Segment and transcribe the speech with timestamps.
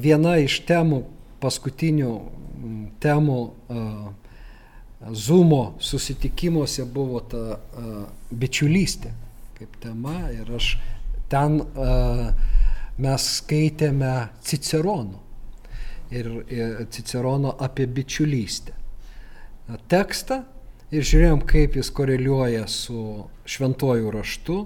[0.00, 1.04] viena iš temų,
[1.42, 2.12] paskutinių
[3.02, 3.40] temų
[5.12, 7.58] Zumo susitikimuose buvo ta
[8.32, 9.12] bičiulystė
[9.56, 10.74] kaip tema ir aš
[11.32, 11.60] ten
[13.00, 14.12] mes skaitėme
[14.44, 15.22] Ciceronų
[16.12, 16.28] ir,
[16.92, 18.74] Cicerono apie bičiulystę.
[19.90, 20.42] Tekstą
[20.94, 24.58] ir žiūrėjom, kaip jis koreliuoja su šventuoju raštu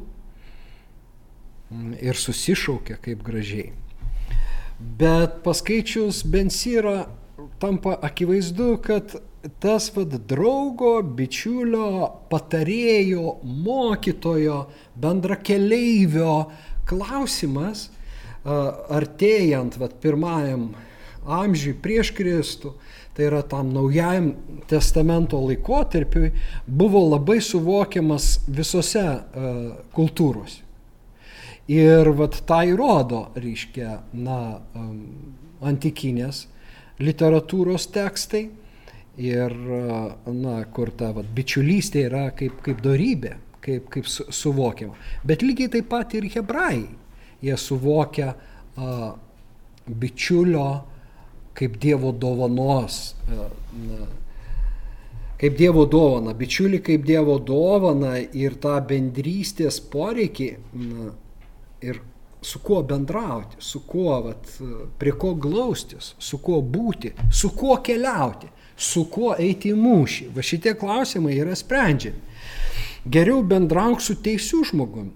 [2.03, 3.71] ir susišaukia kaip gražiai.
[4.81, 7.05] Bet paskaičius Bensyrą
[7.61, 9.15] tampa akivaizdu, kad
[9.61, 14.61] tas vad draugo, bičiulio, patarėjo, mokytojo,
[15.01, 16.35] bendrakeleivio
[16.89, 17.89] klausimas
[18.45, 20.71] artėjant vat, pirmajam
[21.29, 22.73] amžiui prieš Kristų,
[23.17, 24.33] tai yra tam naujajam
[24.71, 26.33] testamento laikotarpiui,
[26.67, 29.61] buvo labai suvokiamas visose uh,
[29.93, 30.70] kultūrose.
[31.71, 34.41] Ir vat tą įrodo, reiškia, na,
[35.63, 36.49] antikinės
[37.01, 38.49] literatūros tekstai
[39.21, 39.55] ir,
[40.27, 44.97] na, kur ta vat, bičiulystė yra kaip, kaip darybė, kaip, kaip su, suvokiama.
[45.27, 46.89] Bet lygiai taip pat ir hebrajai,
[47.45, 49.13] jie suvokia a,
[49.87, 50.69] bičiulio
[51.55, 53.49] kaip Dievo dovanos, a,
[53.87, 54.11] na,
[55.41, 61.13] kaip Dievo dovana, bičiulį kaip Dievo dovana ir tą bendrystės poreikį na,
[61.83, 62.01] ir
[62.43, 64.49] su kuo bendrauti, su kuo, vat,
[64.99, 70.31] prie ko glaustis, su kuo būti, su kuo keliauti, su kuo eiti į mūšį.
[70.37, 72.23] Va šitie klausimai yra sprendžiami.
[73.05, 75.13] Geriau bendrauk su teisiu žmogumi,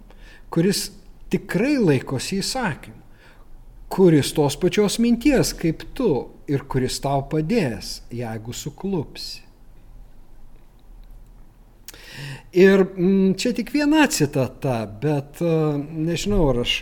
[0.52, 0.90] kuris
[1.32, 3.00] tikrai laikosi įsakymų,
[3.92, 6.10] kuris tos pačios minties kaip tu
[6.50, 9.44] ir kuris tau padės, jeigu suklupsi.
[12.54, 16.76] Ir mm, čia tik viena citata, bet nežinau, ar aš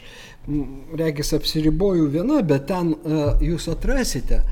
[0.98, 2.92] regis apsiriboju viena, bet ten
[3.40, 4.42] jūs atrasite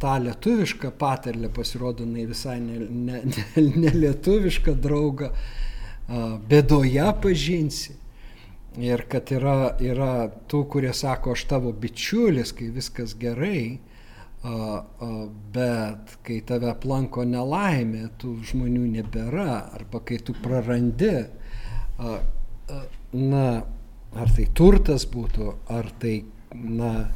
[0.00, 3.22] tą lietuvišką patarlę, pasirodo, ne visai ne, ne,
[3.56, 3.92] ne, ne
[4.74, 5.30] draugą,
[6.48, 7.96] bėdoje pažinsi.
[8.78, 13.80] Ir kad yra, yra tų, kurie sako, aš tavo bičiulis, kai viskas gerai,
[14.42, 21.26] bet kai tave aplanko nelaimė, tų žmonių nebėra, arba kai tu prarandi,
[23.12, 23.46] na,
[24.14, 26.22] ar tai turtas būtų, ar tai,
[26.54, 27.08] na,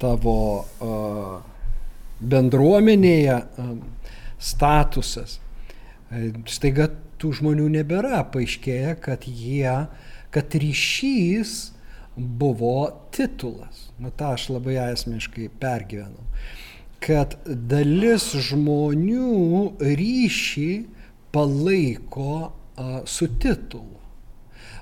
[0.00, 0.66] tavo
[2.20, 3.38] bendruomenėje
[4.40, 5.38] statusas.
[6.50, 9.86] Staiga tų žmonių nebėra, paaiškėja, kad jie,
[10.32, 11.72] kad ryšys
[12.16, 13.88] buvo titulas.
[13.98, 16.26] Na, tą aš labai asmeniškai pergyvenau.
[17.00, 20.70] Kad dalis žmonių ryšį
[21.32, 24.00] palaiko a, su titulu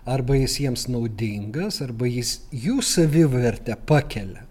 [0.08, 4.47] arba jis jiems naudingas, arba jis jų savivertę pakelia.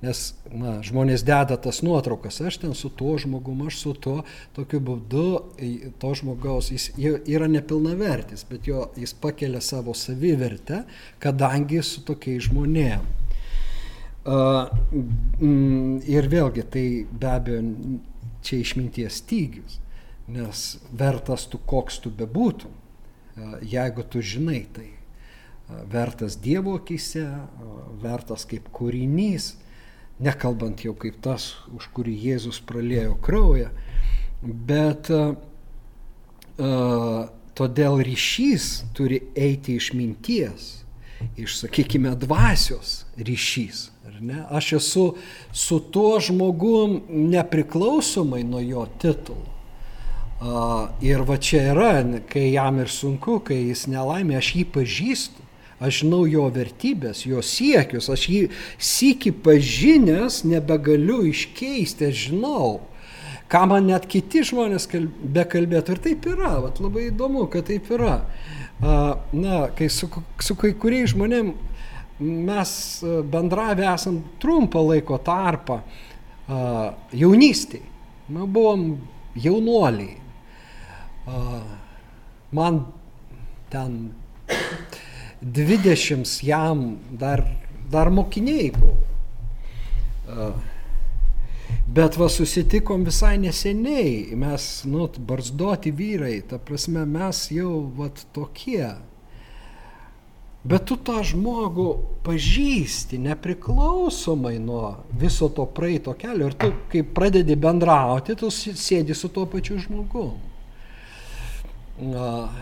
[0.00, 4.22] Nes na, žmonės deda tas nuotraukas, aš ten su tuo žmogum, aš su tuo,
[4.56, 5.24] tokiu būdu
[6.00, 6.86] to žmogaus, jis
[7.28, 10.86] yra nepilnavertis, bet jo, jis pakelia savo savivertę,
[11.20, 13.04] kadangi su tokiais žmonėm.
[14.20, 14.68] Uh,
[15.40, 17.60] mm, ir vėlgi tai be abejo
[18.44, 19.78] čia išminties stygius,
[20.28, 24.90] nes vertas tu koks tu bebūtum, uh, jeigu tu žinai tai
[25.90, 27.24] vertas Dievo akise,
[28.02, 29.54] vertas kaip kūrinys,
[30.20, 33.70] nekalbant jau kaip tas, už kurį Jėzus pralėjo kraują,
[34.42, 35.32] bet uh,
[37.56, 40.68] todėl ryšys turi eiti iš minties,
[41.40, 43.88] iš, sakykime, dvasios ryšys.
[44.52, 45.04] Aš esu
[45.56, 49.48] su tuo žmogum nepriklausomai nuo jo titulo.
[50.40, 51.92] Uh, ir va čia yra,
[52.28, 55.39] kai jam ir sunku, kai jis nelaimė, aš jį pažįstu
[55.80, 58.40] aš žinau jo vertybės, jo siekius, aš jį
[58.76, 62.80] sėki pažinęs, nebegaliu iškeisti, aš žinau,
[63.50, 64.86] ką man net kiti žmonės
[65.34, 65.96] bekalbėtų.
[65.96, 68.20] Ir taip yra, vat, labai įdomu, kad taip yra.
[68.80, 70.08] Na, kai su,
[70.40, 71.52] su kai kuriais žmonėm
[72.20, 72.70] mes
[73.32, 75.80] bendravę esam trumpą laiko tarpą
[77.16, 77.86] jaunystėje.
[78.30, 78.84] Mes buvom
[79.34, 80.16] jaunuoliai.
[82.54, 82.80] Man
[83.70, 83.98] ten
[85.40, 87.44] 20 jam dar,
[87.90, 88.96] dar mokiniai buvo.
[91.90, 98.92] Bet va susitikom visai neseniai, mes, nu, barzdoti vyrai, ta prasme, mes jau, va, tokie.
[100.60, 101.86] Bet tu tą žmogų
[102.26, 109.32] pažįsti nepriklausomai nuo viso to praeito kelio ir tu, kai pradedi bendrauti, tu sėdi su
[109.32, 110.26] tuo pačiu žmogu.
[112.00, 112.60] Uh,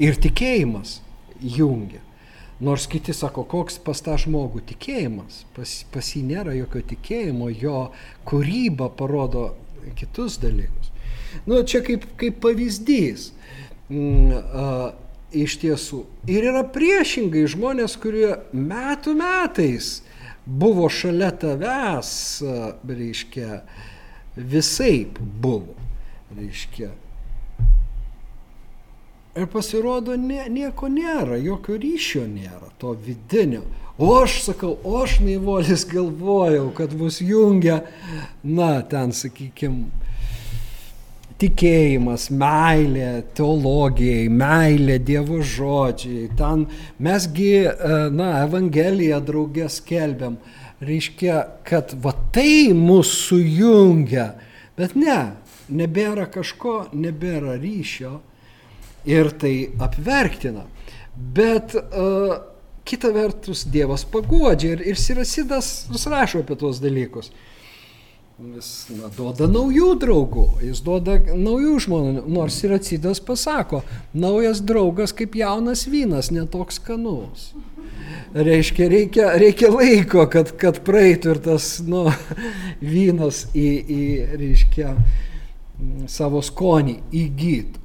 [0.00, 1.00] ir tikėjimas
[1.40, 2.00] jungia.
[2.62, 5.42] Nors kiti sako, koks pas tą žmogų tikėjimas.
[5.56, 7.88] Pas, pas jį nėra jokio tikėjimo, jo
[8.28, 9.48] kūryba parodo
[9.98, 10.92] kitus dalykus.
[11.48, 13.32] Nu, čia kaip, kaip pavyzdys.
[13.90, 14.92] Mm, a,
[15.32, 16.04] iš tiesų.
[16.30, 20.02] Ir yra priešingai žmonės, kurie metų metais
[20.46, 22.12] buvo šalia tavęs,
[22.86, 23.62] reiškia,
[24.36, 25.76] visaip buvo,
[26.36, 26.92] reiškia.
[29.32, 33.62] Ir pasirodo, nie, nieko nėra, jokio ryšio nėra, to vidinio.
[33.96, 37.78] O aš sakau, o aš naivolis galvojau, kad mus jungia,
[38.44, 39.86] na, ten, sakykime,
[41.40, 46.26] tikėjimas, meilė teologijai, meilė Dievo žodžiai.
[46.36, 46.66] Ten
[47.00, 50.36] mesgi, e, na, Evangeliją draugės skelbiam.
[50.84, 54.34] Reiškia, kad va tai mus sujungia.
[54.76, 55.18] Bet ne,
[55.72, 58.18] nebėra kažko, nebėra ryšio
[59.08, 60.66] ir tai apverktina.
[61.12, 62.36] Bet uh,
[62.84, 67.30] kita vertus Dievas paguodžia ir, ir Sirasidas rašo apie tuos dalykus.
[68.42, 73.82] Jis na, duoda naujų draugų, jis duoda naujų žmonių, nors ir atsidas pasako,
[74.16, 77.52] naujas draugas kaip jaunas vynas, netoks skanus.
[78.32, 82.06] Reiškia, reikia, reikia laiko, kad, kad praeitų ir tas nu,
[82.80, 84.02] vynas į, į
[84.40, 84.96] reiškia,
[86.10, 87.81] savo skonį įgytų.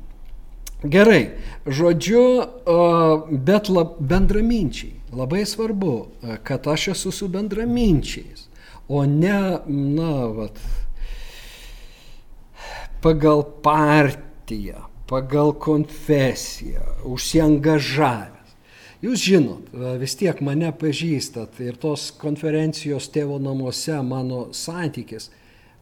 [0.83, 1.23] Gerai,
[1.65, 2.21] žodžiu,
[3.31, 4.93] bet lab, bendraminčiai.
[5.17, 5.95] Labai svarbu,
[6.45, 8.47] kad aš esu su bendraminčiais
[8.87, 10.59] o ne, na, vat,
[13.01, 18.35] pagal partiją, pagal konfesiją, užsiengažavęs.
[19.03, 19.67] Jūs žinot,
[20.01, 25.29] vis tiek mane pažįstat ir tos konferencijos tėvo namuose mano santykis.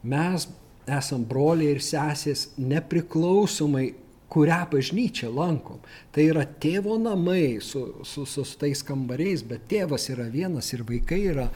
[0.03, 0.49] Mes
[0.85, 3.93] esam broliai ir sesės nepriklausomai
[4.35, 5.79] kurią bažnyčią lankom.
[6.11, 10.83] Tai yra tėvo namai su, su, su, su tais kambariais, bet tėvas yra vienas ir
[10.87, 11.47] vaikai yra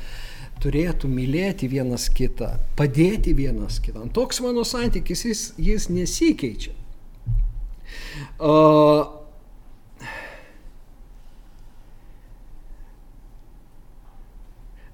[0.63, 4.11] turėtų mylėti vienas kitą, padėti vienas kitam.
[4.15, 6.75] Toks mano santykis, jis, jis nesikeičia.
[8.39, 9.15] Uh,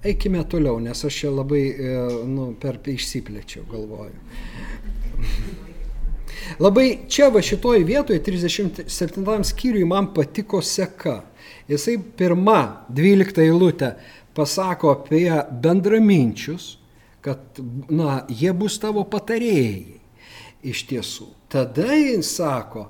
[0.06, 1.94] Eikime toliau, nes aš čia labai e,
[2.30, 4.20] nu, per išsiplėčiau, galvoju.
[6.60, 11.22] Labai čia va šitoj vietoje, 37 skyriui, man patiko seka.
[11.70, 13.96] Jisai pirma, 12 eilutė,
[14.38, 15.30] pasako apie
[15.62, 16.76] bendraminčius,
[17.26, 19.98] kad na, jie bus tavo patarėjai
[20.66, 21.32] iš tiesų.
[21.50, 22.90] Tada jis sako,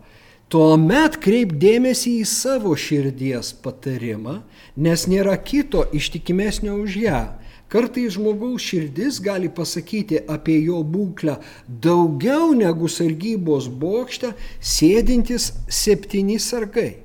[0.51, 4.41] tuomet kreip dėmesį į savo širdies patarimą,
[4.75, 7.23] nes nėra kito ištikimesnio už ją.
[7.69, 11.39] Kartais žmogaus širdis gali pasakyti apie jo būklę
[11.81, 17.01] daugiau negu sargybos bokšte sėdintis septyni sargai.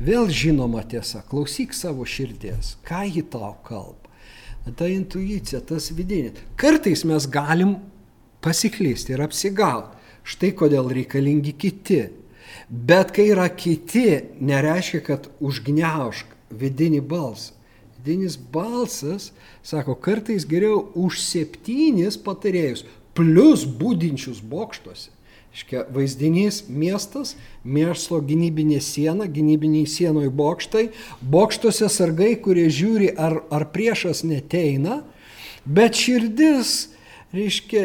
[0.00, 4.08] Vėl žinoma tiesa, klausyk savo širdies, ką ji tau kalba.
[4.76, 6.40] Ta intuicija, tas vidinis.
[6.56, 7.76] Kartais mes galim
[8.40, 9.96] pasiklysti ir apsigauti.
[10.24, 12.00] Štai kodėl reikalingi kiti.
[12.68, 17.59] Bet kai yra kiti, nereiškia, kad užgneušk vidinį balsą.
[18.00, 19.32] Vidinis balsas,
[19.62, 25.10] sako, kartais geriau už septynis patarėjus, plus būdinčius bokštuose.
[25.50, 27.34] Iškia, vaizdinys miestas,
[27.66, 30.84] miesto gynybinė siena, gynybiniai sienoj bokštai,
[31.20, 35.00] bokštuose sargai, kurie žiūri, ar, ar priešas neteina,
[35.66, 36.92] bet širdis,
[37.34, 37.82] reiškia,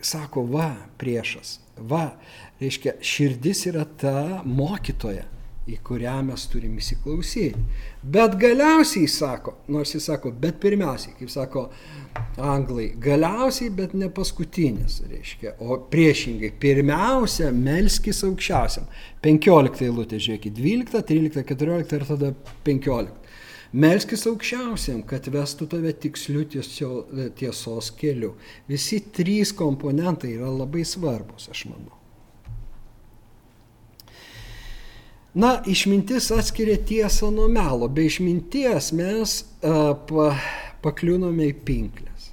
[0.00, 2.14] sako, va, priešas, va,
[2.62, 5.28] reiškia, širdis yra ta mokytoja,
[5.70, 7.60] į kurią mes turim įsiklausyti.
[8.02, 11.68] Bet galiausiai sako, nors jis sako, bet pirmiausiai, kaip sako
[12.42, 18.90] anglai, galiausiai, bet ne paskutinis, reiškia, o priešingai, pirmiausia, melskis aukščiausiam.
[19.22, 22.34] 15 eilutė, žiūrėkit, 12, 13, 14 ir tada
[22.66, 23.18] 15.
[23.72, 28.34] Melskis aukščiausiam, kad vestų tave tiksliu tiesos keliu.
[28.68, 32.01] Visi trys komponentai yra labai svarbus, aš manau.
[35.34, 37.88] Na, išmintis atskiria tiesą nuo melo.
[37.88, 40.32] Be išminties mes uh, pa,
[40.84, 42.26] pakliūname į pinklės.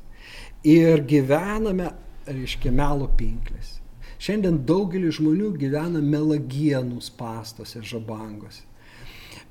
[0.67, 1.93] Ir gyvename,
[2.27, 3.77] reiškia, melo pinklės.
[4.19, 8.65] Šiandien daugelis žmonių gyvena melagienų pastose, žabangose.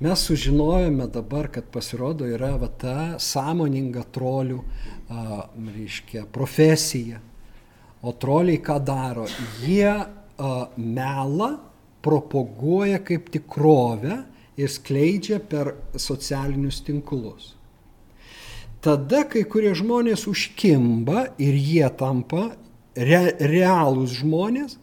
[0.04, 4.58] Mes sužinojome dabar, kad pasirodo yra va, ta sąmoninga trolių,
[5.08, 5.40] a,
[5.72, 7.22] reiškia, profesija.
[8.04, 9.24] O troliai ką daro?
[9.64, 10.04] Jie a,
[10.76, 11.50] melą
[12.08, 14.22] propaguoja kaip tikrovę
[14.58, 17.54] ir skleidžia per socialinius tinklus.
[18.82, 22.52] Tada kai kurie žmonės užkimba ir jie tampa
[22.94, 24.76] re, realūs žmonės,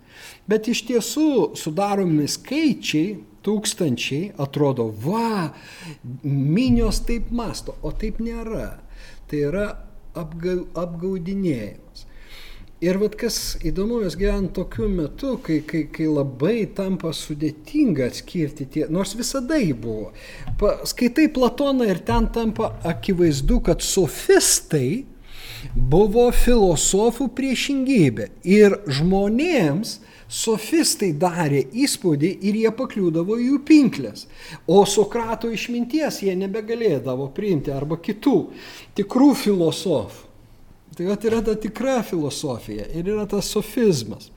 [0.48, 3.16] bet iš tiesų sudaromi skaičiai
[3.46, 5.54] tūkstančiai, atrodo, va,
[6.24, 8.76] minios taip masto, o taip nėra.
[9.30, 9.66] Tai yra
[10.18, 11.85] apga, apgaudinėjimas.
[12.86, 18.68] Ir vad kas įdomu, mes gyvenam tokiu metu, kai, kai, kai labai tampa sudėtinga atskirti
[18.70, 20.12] tie, nors visada jį buvo.
[20.60, 25.06] Pa, skaitai Platoną ir ten tampa akivaizdu, kad sofistai
[25.74, 28.30] buvo filosofų priešingybė.
[28.54, 29.96] Ir žmonėms
[30.30, 34.28] sofistai darė įspūdį ir jie pakliūdavo į jų pinklės.
[34.70, 38.38] O Sokrato išminties jie nebegalėdavo priimti arba kitų
[39.02, 40.35] tikrų filosofų.
[40.96, 44.30] Tai vat yra ta tikra filosofija ir yra tas sofizmas.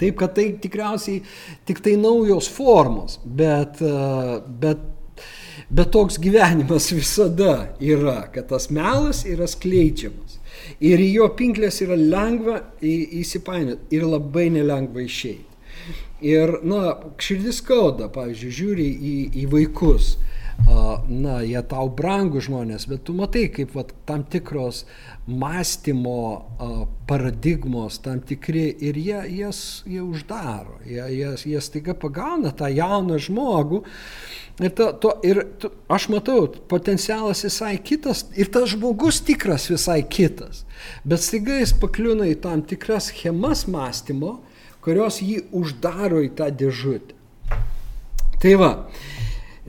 [0.00, 1.20] Taip, kad tai tikriausiai
[1.68, 3.82] tik tai naujos formos, bet,
[4.62, 4.80] bet,
[5.68, 10.38] bet toks gyvenimas visada yra, kad tas melas yra skleidžiamas.
[10.80, 15.46] Ir jo pinklės yra lengva įsipainioti ir labai nelengva išeiti.
[16.24, 20.14] Ir, na, širdis skauda, pavyzdžiui, žiūri į, į vaikus
[21.08, 24.84] na, jie tau brangų žmonės, bet tu matai, kaip vat, tam tikros
[25.30, 26.20] mąstymo
[27.08, 33.18] paradigmos, tam tikri ir jie jas jie uždaro, jie, jie, jie staiga pagauna tą jauną
[33.20, 33.82] žmogų
[34.60, 40.02] ir, ta, to, ir tu, aš matau, potencialas visai kitas ir tas žmogus tikras visai
[40.02, 40.64] kitas,
[41.04, 44.38] bet staiga jis pakliūna į tam tikras schemas mąstymo,
[44.84, 47.16] kurios jį uždaro į tą dėžutę.
[48.40, 48.70] Tai va,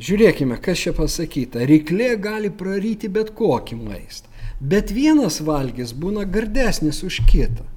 [0.02, 1.62] Žiūrėkime, kas čia pasakyta.
[1.70, 7.68] Ryklė gali praryti bet kokį maistą, bet vienas valgys būna gardesnis už kitą.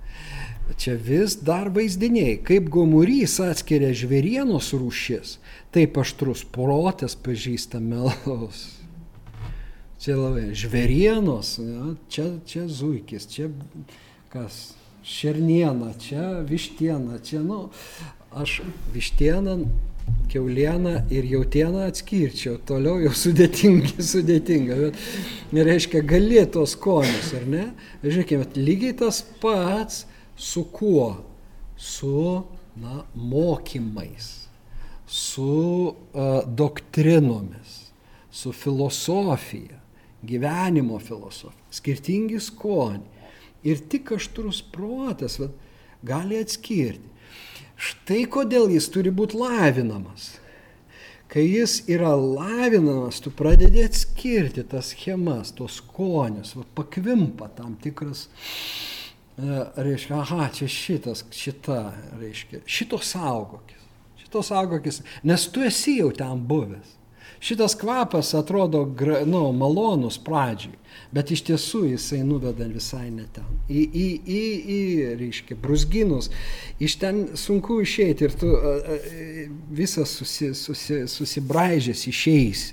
[0.81, 5.37] Čia vis dar vaizdiniai, kaip gomurys atskiria žvėrienos rūšis,
[5.77, 8.65] taip aštrus protas pažįsta melos.
[10.01, 13.51] Čia labai žvėrienos, ja, čia, čia zuikis, čia
[14.33, 14.73] kas,
[15.05, 17.69] šerniena, čia vištiena, čia, nu,
[18.33, 18.63] aš
[18.97, 19.61] vištieną
[20.35, 24.79] keulieną ir jautieną atskirčiau, toliau jau sudėtingi, sudėtinga,
[25.53, 27.69] bet reiškia gali tos skonius, ar ne?
[28.03, 31.13] Žiūrėkime, lygiai tas pats su kuo?
[31.79, 32.43] Su
[32.79, 34.49] na, mokymais,
[35.07, 37.81] su uh, doktrinomis,
[38.31, 39.79] su filosofija,
[40.25, 43.11] gyvenimo filosofija, skirtingi skoniai.
[43.65, 45.55] Ir tik aštrus protas vat,
[46.05, 47.14] gali atskirti.
[47.75, 50.35] Štai kodėl jis turi būti lavinamas.
[51.31, 58.29] Kai jis yra lavinamas, tu pradedi atskirti tas schemas, tos skonius, va, pakvimpa tam tikras,
[59.35, 61.79] e, reiškia, aha, čia šitas, šita,
[62.21, 63.89] reiškia, šito saugokis,
[64.23, 66.95] šito saugokis, nes tu esi jau ten buvęs.
[67.45, 68.87] Šitas kvapas atrodo
[69.27, 70.79] nu, malonus pradžiai,
[71.13, 73.45] bet iš tiesų jisai nuveda visai ne ten.
[73.69, 74.39] Į, į, į,
[74.77, 74.79] į
[75.21, 76.31] reiškia, brusginus,
[76.81, 78.49] iš ten sunku išeiti ir tu
[79.77, 82.73] visas susi, susi, susibraižęs išeisi.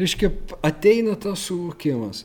[0.00, 0.32] Reiškia,
[0.64, 2.24] ateina tas suvokimas,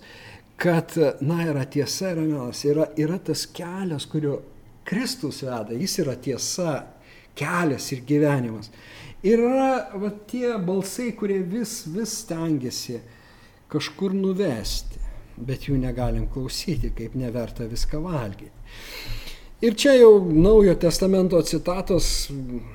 [0.55, 4.39] kad, na, yra tiesa, yra melas, yra, yra tas kelias, kurio
[4.87, 6.77] Kristus veda, jis yra tiesa,
[7.35, 8.71] kelias ir gyvenimas.
[9.25, 12.99] Ir yra va, tie balsai, kurie vis, vis stengiasi
[13.71, 15.01] kažkur nuvesti,
[15.37, 18.53] bet jų negalim klausyti, kaip neverta viską valgyti.
[19.65, 22.27] Ir čia jau naujo testamento citatos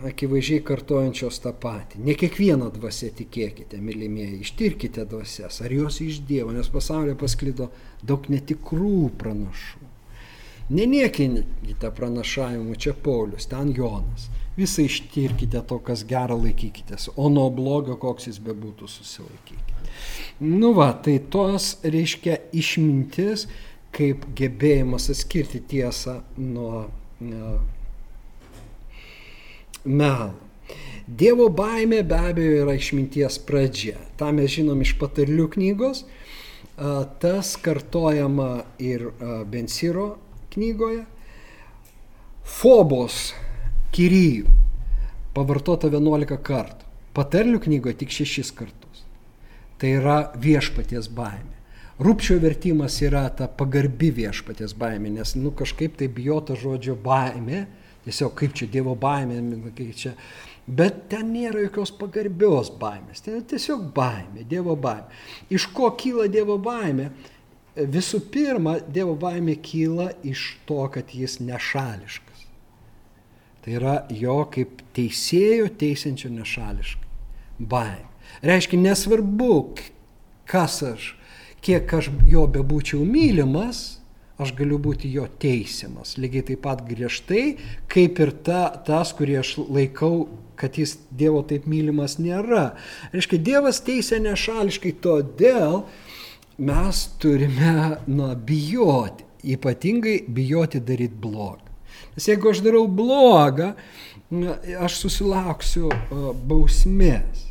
[0.08, 2.00] akivaizdžiai kartojančios tą patį.
[2.02, 7.70] Ne kiekvieną dvasę tikėkite, mylimieji, ištirkite dvasias, ar jos iš Dievo, nes pasaulyje pasklido
[8.02, 9.86] daug netikrų pranašų.
[10.74, 17.96] Neniekinkite pranašavimų, čia Paulius, ten Jonas visą ištirkite to, kas gera laikykitės, o nuo blogio,
[18.00, 19.90] koks jis bebūtų, susilaikykite.
[20.42, 23.46] Nu va, tai tos reiškia išmintis
[23.92, 27.60] kaip gebėjimas atskirti tiesą nuo uh,
[29.84, 30.32] melo.
[31.06, 33.98] Dievo baimė be abejo yra išminties pradžia.
[34.16, 36.04] Ta mes žinom iš patarlių knygos.
[37.20, 39.08] Tas kartojama ir
[39.50, 40.14] Bensiro
[40.54, 41.02] knygoje.
[42.46, 43.32] Fobos
[43.92, 44.48] Kirijų
[45.36, 46.88] pavartota 11 kartų.
[47.12, 49.02] Patarlių knygoje tik 6 kartus.
[49.76, 51.58] Tai yra viešpaties baimė.
[52.02, 57.66] Rūpščio vertimas yra ta pagarbi viešpaties baimė, nes nu, kažkaip tai bijota žodžio baimė,
[58.06, 59.38] tiesiog kaip čia Dievo baimė,
[59.76, 60.14] kaip čia.
[60.66, 65.20] Bet ten nėra jokios pagarbios baimės, ten tiesiog baimė, Dievo baimė.
[65.52, 67.10] Iš ko kyla Dievo baimė?
[67.76, 72.31] Visų pirma, Dievo baimė kyla iš to, kad jis nešališkas.
[73.62, 77.10] Tai yra jo kaip teisėjo teisiančio nešališkai.
[77.62, 78.08] Baimė.
[78.42, 79.56] Reiškia, nesvarbu,
[80.50, 81.12] kas aš,
[81.62, 84.00] kiek aš jo bebūčiau mylimas,
[84.42, 86.16] aš galiu būti jo teisiamas.
[86.18, 87.44] Lygiai taip pat griežtai,
[87.92, 90.14] kaip ir ta, tas, kurį aš laikau
[90.62, 92.72] kad jis Dievo taip mylimas nėra.
[93.10, 95.82] Reiškia, Dievas teisė nešališkai, todėl
[96.62, 97.74] mes turime,
[98.06, 99.26] na, bijoti,
[99.56, 101.61] ypatingai bijoti daryti blogą.
[102.16, 103.72] Nes jeigu aš darau blogą,
[104.80, 105.90] aš susilauksiu
[106.48, 107.48] bausmės.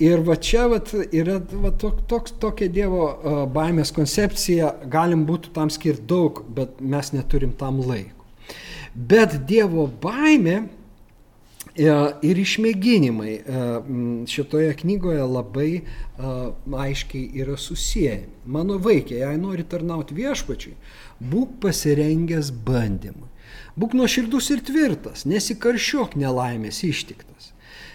[0.00, 0.78] Ir va čia va,
[1.12, 3.10] yra va, toks, tokia Dievo
[3.52, 8.24] baimės koncepcija, galim būtų tam skirti daug, bet mes neturim tam laiko.
[8.94, 10.64] Bet Dievo baimė e,
[12.26, 13.66] ir išmėginimai e,
[14.32, 15.82] šitoje knygoje labai e,
[16.86, 18.40] aiškiai yra susijęmi.
[18.56, 20.74] Mano vaikė, jei nori tarnauti viešpačiui,
[21.20, 23.29] būk pasirengęs bandymui.
[23.78, 27.52] Būk nuoširdus ir tvirtas, nesikaršiok nelaimės ištiktas.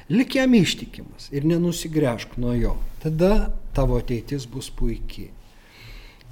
[0.10, 2.76] Lik jam ištikimas ir nenusigręžk nuo jo.
[3.02, 5.32] Tada tavo ateitis bus puikiai.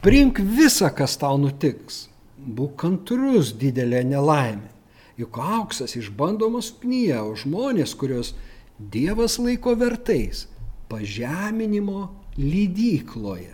[0.03, 2.07] Priimk visą, kas tau nutiks.
[2.37, 4.69] Būk kantrus didelė nelaimė.
[5.17, 8.33] Juk auksas išbandomas ugnyje, o žmonės, kurios
[8.79, 10.47] Dievas laiko vertais,
[10.89, 13.53] pažeminimo lydykloje.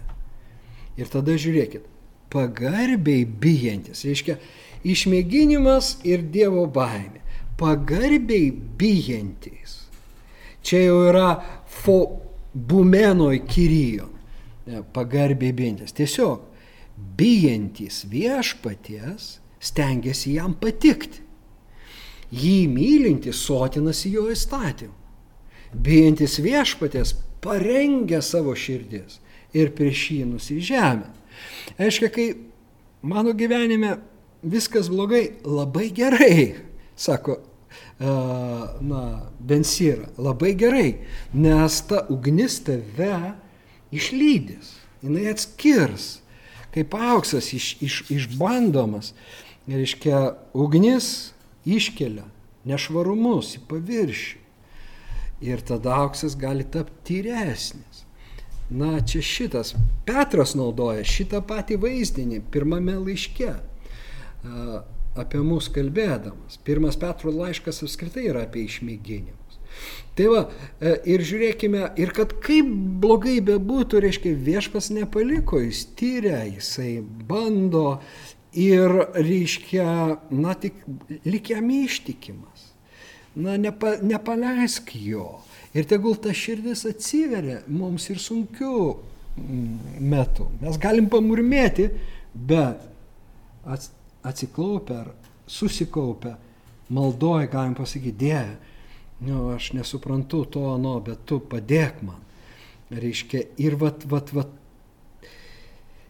[1.00, 1.84] Ir tada žiūrėkit,
[2.32, 4.38] pagarbiai bijantis, reiškia,
[4.84, 7.22] išmėginimas ir Dievo baimė.
[7.60, 9.76] Pagarbiai bijantis.
[10.64, 11.30] Čia jau yra
[11.68, 12.00] fo
[12.54, 14.14] bumenoj kyrijon.
[14.96, 15.96] Pagarbiai bijantis.
[15.98, 16.46] Tiesiog
[17.20, 21.26] bijantis viešpaties stengiasi jam patikti.
[22.30, 24.94] Jį mylintis sotinasi jo įstatymu.
[25.74, 29.20] Bijantis viešpatės parengia savo širdis
[29.58, 31.10] ir prieš jį nusižemė.
[31.82, 32.28] Aiškia, kai
[33.02, 33.96] mano gyvenime
[34.44, 36.56] viskas blogai, labai gerai,
[36.96, 37.40] sako
[38.00, 40.96] na, Bensyra, labai gerai,
[41.34, 43.34] nes ta ugnis tave
[43.92, 46.20] išlydys, jinai atskirs,
[46.74, 49.14] kaip auksas iš, iš, išbandomas,
[49.68, 51.32] reiškia, ugnis
[51.68, 52.28] iškelia
[52.70, 54.38] nešvarumus į paviršių.
[55.40, 58.02] Ir tada auksas gali tapti tyresnis.
[58.70, 59.72] Na, čia šitas.
[60.06, 63.54] Petras naudoja šitą patį vaizdinį pirmame laiške
[65.20, 66.60] apie mus kalbėdamas.
[66.66, 69.60] Pirmas Petro laiškas apskritai yra apie išmėginimus.
[70.18, 70.42] Tai va,
[70.82, 72.68] e, ir žiūrėkime, ir kad kaip
[73.04, 78.00] blogai bebūtų, reiškia, viešpas nepaliko, jis tyria, jisai bando
[78.52, 79.92] ir, reiškia,
[80.36, 80.82] na tik
[81.28, 82.66] lik jam ištikimas.
[83.40, 85.40] Na, nepa, nepaleisk jo.
[85.78, 88.76] Ir tegul ta širdis atsiveria mums ir sunkių
[89.38, 90.50] mm, metų.
[90.66, 91.92] Mes galim pamurmėti,
[92.34, 92.84] bet
[94.24, 95.12] atsiklaupę ar
[95.50, 96.36] susikaupę,
[96.90, 98.58] maldoja, galim pasakyti, Dieve,
[99.22, 102.22] nu, aš nesuprantu to, ano, bet tu padėk man.
[102.90, 104.50] Reiškia, ir vat, vat, vat,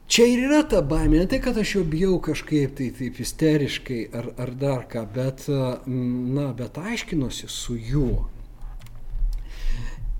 [0.08, 4.02] čia ir yra ta baimė, ne tai, kad aš jau bijau kažkaip tai taip isteriškai
[4.15, 5.48] ar, ar dar ką, bet,
[5.88, 8.30] na, bet aiškinuosi su juo.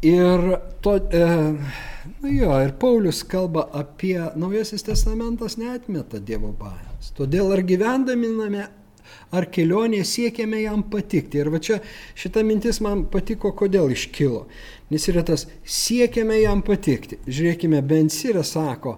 [0.02, 1.24] Ir to, e,
[2.22, 7.12] nu jo, ir Paulius kalba apie Naujasis testamentas neatmeta Dievo baimės.
[7.18, 8.68] Todėl ar gyvendami name,
[9.36, 11.42] ar kelionėje siekiame jam patikti.
[11.42, 11.82] Ir va čia
[12.16, 14.46] šita mintis man patiko, kodėl iškilo.
[14.90, 17.20] Nes yra tas siekiame jam patikti.
[17.28, 18.98] Žiūrėkime, Bensira sako,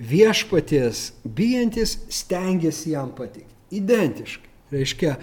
[0.00, 3.52] viešpaties bijantis stengiasi jam patikti.
[3.76, 4.48] Identiškai.
[4.70, 5.16] Reiškia,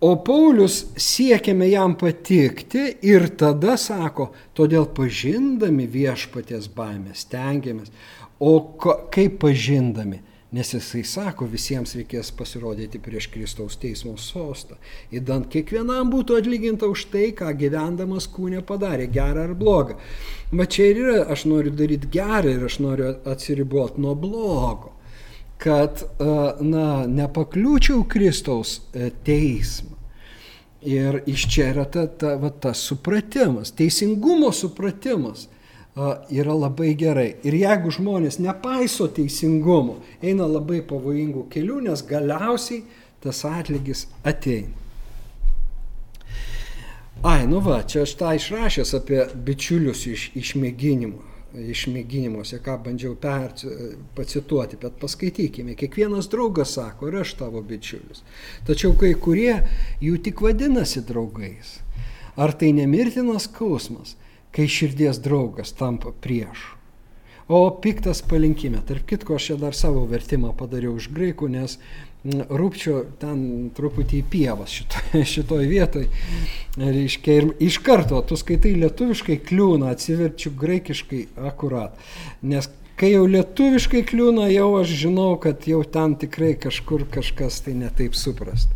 [0.00, 7.92] O Paulius siekiame jam patikti ir tada sako, todėl pažindami viešpaties baimę stengiamės.
[8.42, 8.58] O
[9.14, 10.20] kaip pažindami?
[10.54, 14.76] Nes jisai sako, visiems reikės pasirodyti prieš Kristaus teismo sostą.
[15.10, 19.96] Įdant kiekvienam būtų atlyginta už tai, ką gyvendamas kūnė padarė, gerą ar blogą.
[20.52, 24.93] Bet čia ir yra, aš noriu daryti gerą ir aš noriu atsiriboti nuo blogo.
[25.62, 26.02] Kad,
[26.60, 29.94] na, nepakliūčiau Kristaus e, teismą.
[30.84, 35.46] Ir iš čia yra ta, ta, va, tas supratimas, teisingumo supratimas
[35.96, 37.30] a, yra labai gerai.
[37.46, 42.82] Ir jeigu žmonės nepaiso teisingumo, eina labai pavojingų kelių, nes galiausiai
[43.24, 44.74] tas atlygis ateina.
[47.24, 53.54] Ai, nu va, čia aš tą išrašęs apie bičiulius iš, išmėginimų išmėginimuose, ką bandžiau per,
[54.16, 55.76] pacituoti, bet paskaitykime.
[55.78, 58.24] Kiekvienas draugas sako, ir aš tavo bičiulis.
[58.68, 59.56] Tačiau kai kurie
[60.02, 61.78] jų tik vadinasi draugais.
[62.34, 64.16] Ar tai nemirtinas skausmas,
[64.54, 66.74] kai širdies draugas tampa priešu?
[67.48, 68.80] O piktas palinkime.
[68.88, 71.76] Tarp kitko, aš čia dar savo vertimą padariau iš graikų, nes
[72.24, 73.40] rūpčio ten
[73.76, 76.06] truputį į pievas šitoj, šitoj vietoj.
[76.80, 82.00] Reiškia, ir iš karto tu skaitai lietuviškai kliūna, atsiverčiu graikiškai akurat.
[82.42, 87.76] Nes kai jau lietuviškai kliūna, jau aš žinau, kad jau ten tikrai kažkur kažkas tai
[87.78, 88.72] netaip suprast.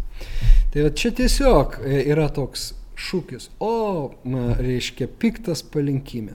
[0.74, 4.10] Tai čia tiesiog e, yra toks šūkis, o,
[4.58, 6.34] reiškia, piktas palinkime.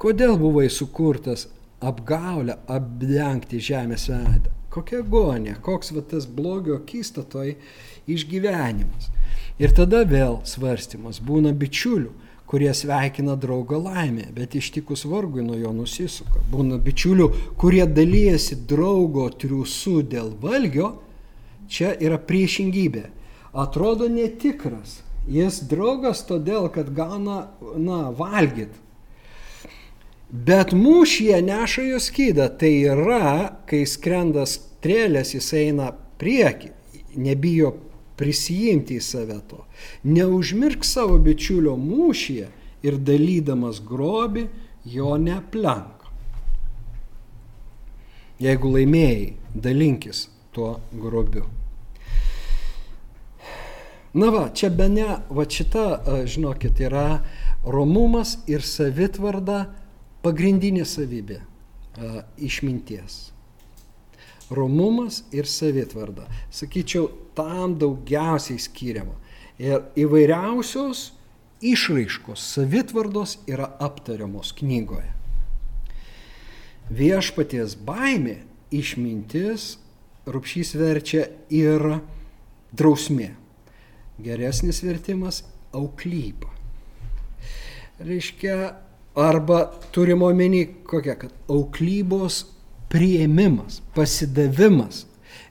[0.00, 1.48] Kodėl buvai sukurtas
[1.84, 4.52] apgaulę apdengti žemės veidą?
[4.74, 7.54] Kokia gonė, koks va tas blogio akistatoj
[8.10, 9.10] išgyvenimas.
[9.62, 12.10] Ir tada vėl svarstymas būna bičiulių,
[12.50, 16.42] kurie sveikina draugą laimę, bet ištikus vargui nuo jo nusisuka.
[16.50, 20.96] Būna bičiulių, kurie dalyjasi draugo triusų dėl valgio,
[21.70, 23.08] čia yra priešingybė.
[23.54, 25.04] Atrodo netikras.
[25.30, 27.46] Jis draugas todėl, kad gauna,
[27.78, 28.74] na, valgyt.
[30.34, 32.48] Bet mūšyje neša jo skydą.
[32.58, 33.28] Tai yra,
[33.70, 34.48] kai skrenda
[34.84, 35.88] strėlės, jis eina
[36.20, 36.68] prieki,
[37.16, 37.72] nebijo
[38.20, 39.64] prisijimti į save to.
[40.04, 42.50] Neužmirk savo bičiulio mūšyje
[42.84, 44.44] ir dalydamas grobi
[44.84, 46.04] jo neplenk.
[48.44, 51.46] Jeigu laimėjai, dalinkis tuo grobiu.
[54.14, 55.86] Na va, čia be ne, va šita,
[56.30, 57.22] žinokit, yra
[57.64, 59.64] romumas ir savitvarda
[60.22, 61.40] pagrindinė savybė
[62.38, 63.34] išminties.
[64.50, 66.26] Romumas ir savitvarda.
[66.52, 69.16] Sakyčiau, tam daugiausiai skiriama.
[69.58, 71.12] Ir įvairiausios
[71.64, 75.12] išraiškos savitvardos yra aptariamos knygoje.
[76.92, 78.42] Viešpaties baimė,
[78.74, 79.78] išmintis,
[80.28, 82.00] rūpšys verčia ir
[82.76, 83.30] drausmė.
[84.20, 86.50] Geresnis vertimas- auklyba.
[87.98, 92.44] Reiškia, Arba turime omeny kokia, kad auklybos
[92.94, 95.04] prieimimas, pasidavimas.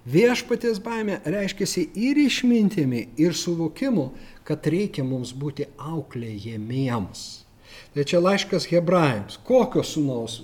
[0.08, 4.10] Viešpaties baimė reiškia ir išmintimi, ir suvokimu,
[4.47, 7.21] kad reikia mums būti auklėjamiems.
[7.93, 9.38] Tai čia laiškas hebrajams.
[9.47, 10.41] Kokios sunaus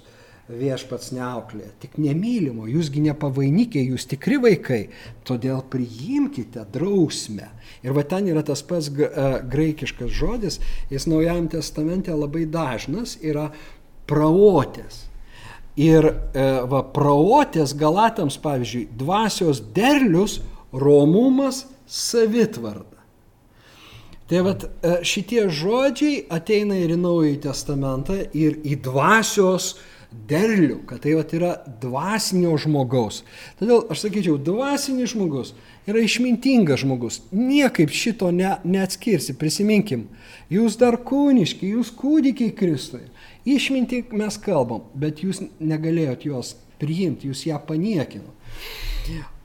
[0.49, 4.79] viešpats neauklė, tik nemylimo, jūsgi nepavainikė, jūs tikri vaikai,
[5.27, 7.51] todėl priimkite drausmę.
[7.85, 10.59] Ir va ten yra tas pats graikiškas žodis,
[10.89, 13.49] jis Naujajam testamente labai dažnas yra
[14.09, 15.08] praotės.
[15.79, 20.39] Ir e, va, praotės galatams, pavyzdžiui, dvasios derlius,
[20.75, 22.99] romumas, savitvarda.
[24.29, 24.65] Tai vat
[25.07, 29.71] šitie žodžiai ateina ir į Naująjį testamentą, ir į dvasios
[30.29, 33.23] derlių, kad tai vat, yra dvasinio žmogaus.
[33.57, 35.55] Todėl aš sakyčiau, dvasinis žmogus
[35.89, 37.21] yra išmintingas žmogus.
[37.31, 39.35] Niekaip šito ne, neatskirsi.
[39.39, 40.07] Prisiminkim,
[40.51, 43.05] jūs dar kūniški, jūs kūdikiai Kristui.
[43.45, 48.33] Išminti mes kalbam, bet jūs negalėjot jos priimti, jūs ją paniekino.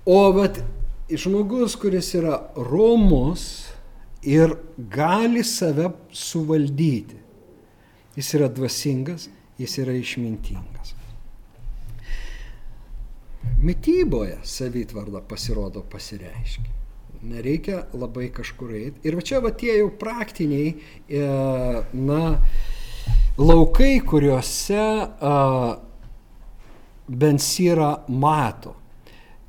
[0.06, 0.58] O vat,
[1.10, 3.46] žmogus, kuris yra romus
[4.24, 7.16] ir gali save suvaldyti,
[8.16, 9.28] jis yra dvasingas,
[9.58, 10.94] jis yra išmintingas.
[13.64, 16.72] Mytyboje savitvarda pasirodo pasireiškia.
[17.24, 19.00] Nereikia labai kažkur eiti.
[19.08, 20.74] Ir va čia va tie jau praktiniai,
[21.08, 21.28] e,
[21.96, 22.20] na,
[23.38, 25.08] laukai, kuriuose
[27.04, 28.72] Bensyra mato,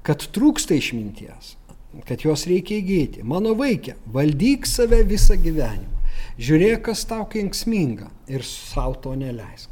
[0.04, 1.54] kad trūksta išminties,
[2.08, 3.24] kad jos reikia įgyti.
[3.24, 5.94] Mano vaikė, valdyk save visą gyvenimą.
[6.36, 9.72] Žiūrėk, kas tau kenksminga ir savo to neleisk.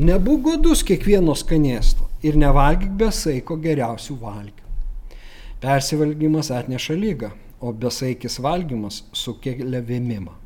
[0.00, 4.70] Nebūk godus kiekvieno skanėsto ir nevalgyk be saiko geriausių valgių.
[5.60, 10.41] Persivalgymas atneša lygą, o besaikis valgymas sukelia vėmimą.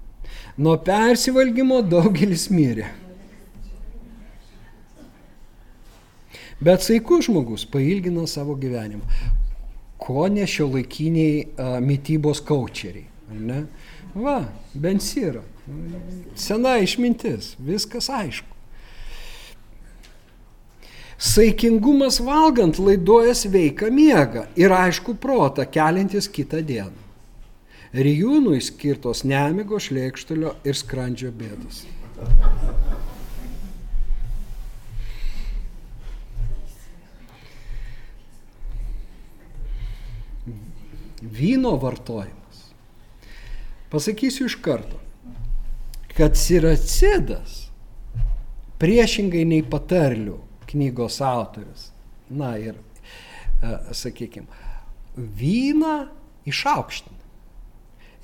[0.57, 2.87] Nuo persivalgymo daugelis mirė.
[6.65, 9.05] Bet saikus žmogus pailgina savo gyvenimą.
[10.01, 13.05] Ko ne šio laikiniai mytybos kaučeriai.
[13.37, 13.67] Ne?
[14.17, 14.39] Va,
[14.73, 15.43] bensyra.
[16.39, 18.55] Sena išmintis, viskas aišku.
[21.17, 27.06] Saikingumas valgant laiduoja sveiką miegą ir aišku protą kelintis kitą dieną.
[27.97, 31.85] Rijūnui skirtos nemigo, šlėkštulio ir skrandžio bėdos.
[41.37, 42.67] Vyno vartojimas.
[43.93, 45.01] Pasakysiu iš karto,
[46.13, 47.67] kad siracidas
[48.83, 50.37] priešingai nei patarlių
[50.69, 51.91] knygos autorius.
[52.29, 52.77] Na ir,
[53.63, 54.49] e, sakykime,
[55.17, 55.99] vyną
[56.45, 57.16] išaukština.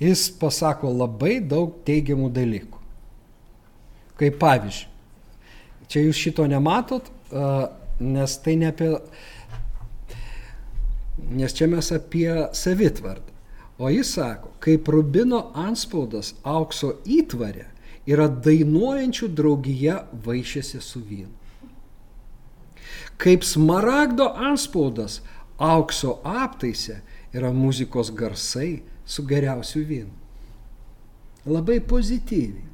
[0.03, 2.79] Jis pasako labai daug teigiamų dalykų.
[4.19, 4.89] Kaip pavyzdžiui,
[5.87, 7.07] čia jūs šito nematot,
[8.03, 8.89] nes tai ne apie...
[11.33, 13.31] Nes čia mes apie savitvardą.
[13.79, 17.69] O jis sako, kaip rubino anspaudas aukso įtvarė
[18.09, 21.31] yra dainuojančių draugija vaišėsi su vynu
[23.17, 25.21] kaip smaragdo anspaudas
[25.57, 27.01] aukso aptaise
[27.33, 30.13] yra muzikos garsai su geriausiu vynu.
[31.45, 32.71] labai pozityviai.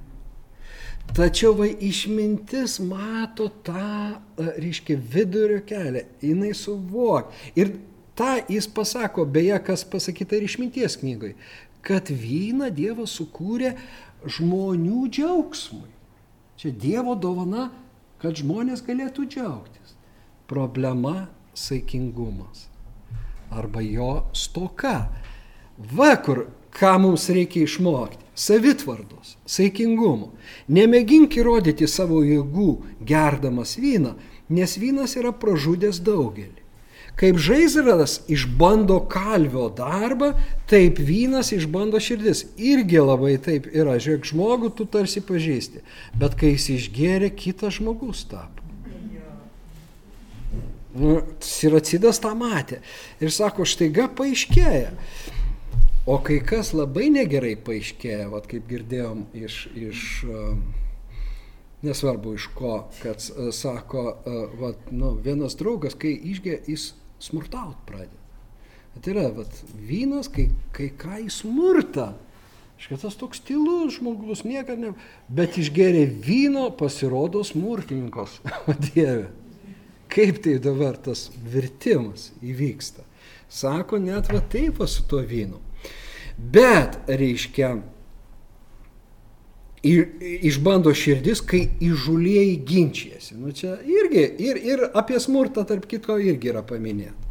[1.16, 7.32] Tačiau va išmintis mato tą, e, reiškia, vidurio kelią, jinai suvok.
[7.58, 7.74] Ir
[8.14, 11.34] tą jis pasako, beje, kas pasakyta ir išminties knygoje,
[11.82, 13.74] kad vyną Dievas sukūrė
[14.22, 15.90] žmonių džiaugsmui.
[16.60, 17.72] Čia Dievo dovana,
[18.22, 19.96] kad žmonės galėtų džiaugtis.
[20.46, 21.30] Problema-
[21.66, 22.68] saikingumas
[23.50, 25.10] arba jo stoka.
[25.80, 30.32] Va kur, ką mums reikia išmokti- savitvardos, saikingumo.
[30.70, 34.16] Nemėgink įrodyti savo jėgų gerdamas vyną,
[34.50, 36.60] nes vynas yra pražudęs daugelį.
[37.20, 40.34] Kaip žaizras išbando kalvio darbą,
[40.68, 42.46] taip vynas išbando širdis.
[42.56, 43.98] Irgi labai taip yra.
[44.00, 45.84] Žiūrėk, žmogų tu tarsi pažįsti,
[46.16, 48.64] bet kai jis išgėrė, kitas žmogus tapo.
[50.96, 52.80] Nu, Siracidas tą matė.
[53.22, 54.90] Ir sako, štaiga paaiškėja.
[56.10, 60.06] O kai kas labai negerai paaiškėja, vat, kaip girdėjom iš, iš
[61.86, 62.72] nesvarbu iš ko,
[63.04, 63.22] kad
[63.54, 64.06] sako,
[64.58, 66.88] vat, nu, vienas draugas, kai išgė, jis
[67.22, 68.18] smurtaut pradeda.
[68.98, 72.08] Tai yra, vat, vynas, kai, kai ką į smurtą.
[72.82, 74.92] Šitas toks tylus žmogus, niekada ne.
[75.30, 78.40] Bet išgeria vyno, pasirodo smurtininkas.
[78.66, 79.30] O Dieve,
[80.10, 83.06] kaip tai dabar tas virtimas įvyksta.
[83.46, 85.69] Sako, net va taip va su tuo vynu.
[86.40, 87.74] Bet, reiškia,
[89.84, 90.06] ir,
[90.50, 93.36] išbando širdis, kai įžulėjai ginčijasi.
[93.40, 97.28] Nu, čia irgi, ir, ir apie smurtą, tarp kitko, irgi yra paminėta.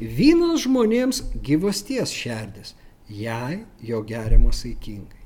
[0.00, 2.74] Vynas žmonėms gyvasties šerdis,
[3.08, 5.24] jei jo geriamas saikingai.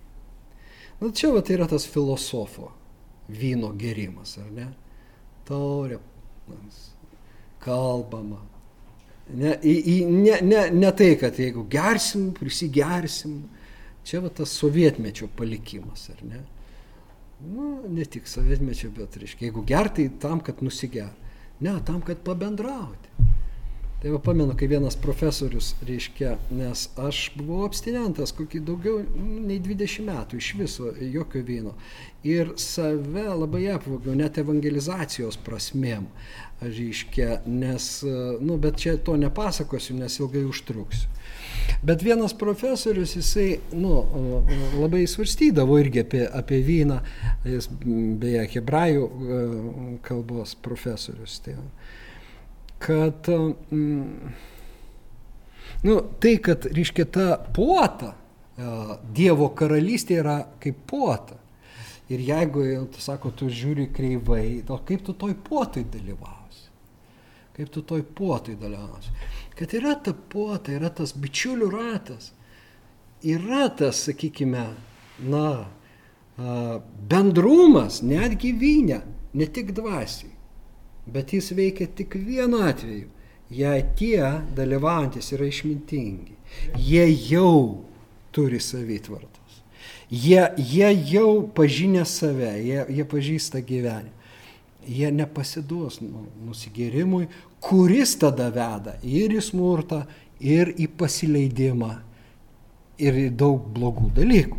[1.01, 2.69] Na čia va tai yra tas filosofo
[3.31, 4.69] vyno gerimas, ar ne?
[5.49, 5.99] Taurė,
[7.65, 8.43] kalbama.
[9.37, 13.43] Ne, į, į, ne, ne, ne tai, kad jeigu gersim, prisigersim,
[14.07, 16.41] čia va tas sovietmečio palikimas, ar ne?
[17.41, 21.13] nu, ne tik sovietmečio, bet, reiškia, jeigu gertai tam, kad nusiger.
[21.61, 23.00] Ne, tam, kad pabendrauti.
[24.01, 29.59] Tai va pamenu, kai vienas profesorius, reiškia, nes aš buvau abstinentas kokį daugiau nu, nei
[29.61, 31.75] 20 metų iš viso, jokio vyno.
[32.25, 36.07] Ir save labai apvogiau, net evangelizacijos prasmėm,
[36.65, 37.91] reiškia, nes,
[38.41, 41.13] nu, bet čia to nepasakosiu, nes ilgai užtruksiu.
[41.85, 44.01] Bet vienas profesorius, jisai nu,
[44.81, 47.03] labai svarstydavo irgi apie, apie vyną,
[47.45, 47.69] jis
[48.21, 49.07] beje hebrajų
[50.09, 51.37] kalbos profesorius.
[51.45, 51.59] Tai,
[52.81, 54.33] kad mm,
[55.87, 58.15] nu, tai, kad, reiškia, ta puota,
[58.57, 58.73] e,
[59.17, 61.37] Dievo karalystė yra kaip puota.
[62.11, 66.67] Ir jeigu, tu sako, tu žiūri kreivai, to kaip tu toj puotai dalyvausi?
[67.55, 69.15] Kaip tu toj puotai dalyvausi?
[69.61, 72.31] kad yra ta puota, yra tas bičiulių ratas,
[73.21, 74.63] yra tas, sakykime,
[75.29, 75.49] na,
[77.11, 79.03] bendrumas, netgi vynė,
[79.37, 80.33] ne tik dvasiai,
[81.13, 83.09] bet jis veikia tik vienu atveju,
[83.51, 84.23] jei tie
[84.57, 86.37] dalyvaujantis yra išmintingi,
[86.79, 87.83] jie jau
[88.35, 89.61] turi savitvartos,
[90.11, 94.21] jie, jie jau pažinę save, jie, jie pažįsta gyvenimą
[94.87, 97.29] jie nepasiduos nu, nusigėrimui,
[97.63, 100.05] kuris tada veda ir į smurtą,
[100.41, 101.93] ir į pasileidimą,
[103.01, 104.59] ir į daug blogų dalykų.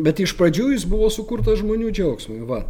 [0.00, 2.40] Bet iš pradžių jis buvo sukurtas žmonių džiaugsmui.
[2.48, 2.62] Va.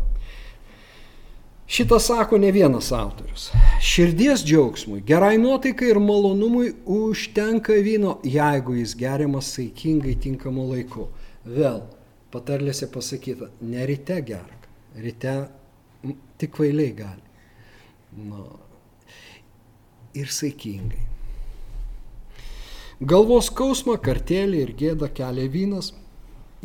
[1.71, 3.51] Šitą sako ne vienas autorius.
[3.79, 11.07] Širdies džiaugsmui, gerai nuotaikai ir malonumui užtenka vyno, jeigu jis geriamas saikingai tinkamu laiku.
[11.47, 11.85] Vėl
[12.35, 14.67] patarlėse pasakyta, ne ryte gerk,
[14.99, 15.37] ryte
[16.43, 17.23] tik kvailiai gali.
[18.19, 18.49] Nu,
[20.19, 21.07] ir saikingai.
[23.01, 25.95] Galvos skausmą, kartelį ir gėdą kelia vynas,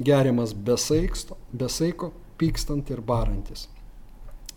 [0.02, 2.10] geriamas besaiksto, besaiko,
[2.42, 3.70] pykstant ir barantis.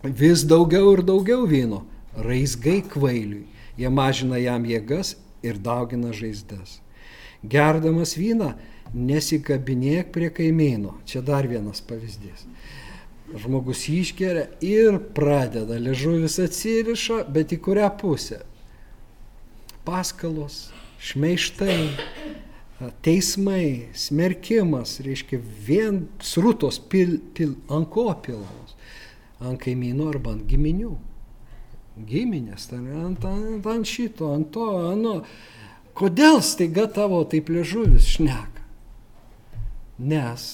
[0.03, 1.83] Vis daugiau ir daugiau vyno,
[2.15, 3.45] raizgai kvailiui,
[3.79, 6.79] jie mažina jam jėgas ir daugina žaizdas.
[7.43, 8.53] Gerdamas vyną,
[8.93, 10.97] nesikabinėk prie kaimyno.
[11.07, 12.47] Čia dar vienas pavyzdys
[13.37, 18.41] žmogus išgeria ir pradeda, liežuvis atsiriša, bet į kurią pusę?
[19.85, 20.69] Paskalos,
[21.03, 21.77] šmeištai,
[23.05, 28.68] teismai, smerkimas, reiškia vien srutos pil, pil, ant ko pilamos?
[29.39, 30.95] Ant kaimynų arba ant giminių.
[32.09, 35.19] Giminės, ten, ant, ant, ant šito, ant to, anu.
[35.99, 38.67] Kodėl staiga tavo taip liežuvis šneka?
[39.99, 40.51] Nes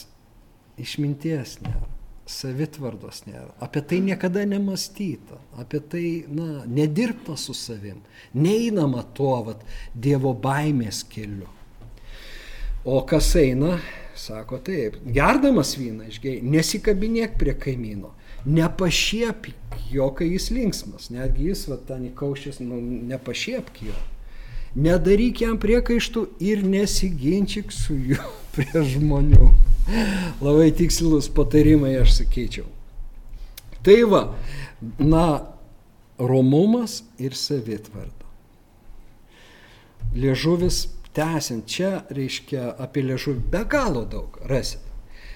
[0.82, 1.96] išminties nėra
[2.26, 3.52] savitvardos nėra.
[3.62, 8.02] Apie tai niekada nemastyta, apie tai, na, nedirbta su savim,
[8.34, 9.62] neinama tuo, vat,
[9.94, 11.52] Dievo baimės keliu.
[12.86, 13.78] O kas eina
[14.16, 18.14] Sako taip, gerdamas vyną išgei, nesikabinėk prie kaimyno,
[18.46, 22.80] nepašiepk jo, kai jis linksmas, netgi jis, va, ten įkaušęs, nu,
[23.12, 23.96] nepašiepk jo.
[24.76, 29.52] Nedaryk jam priekaištų ir nesiginčyk su juo prie žmonių.
[30.44, 32.66] Labai tikslus patarimai aš sakyčiau.
[33.86, 34.22] Tai va,
[35.00, 35.28] na,
[36.18, 38.26] romumas ir savitvarda.
[40.16, 44.82] Liežuvis tęsiant čia, reiškia, apie liežuvį be galo daug rasit.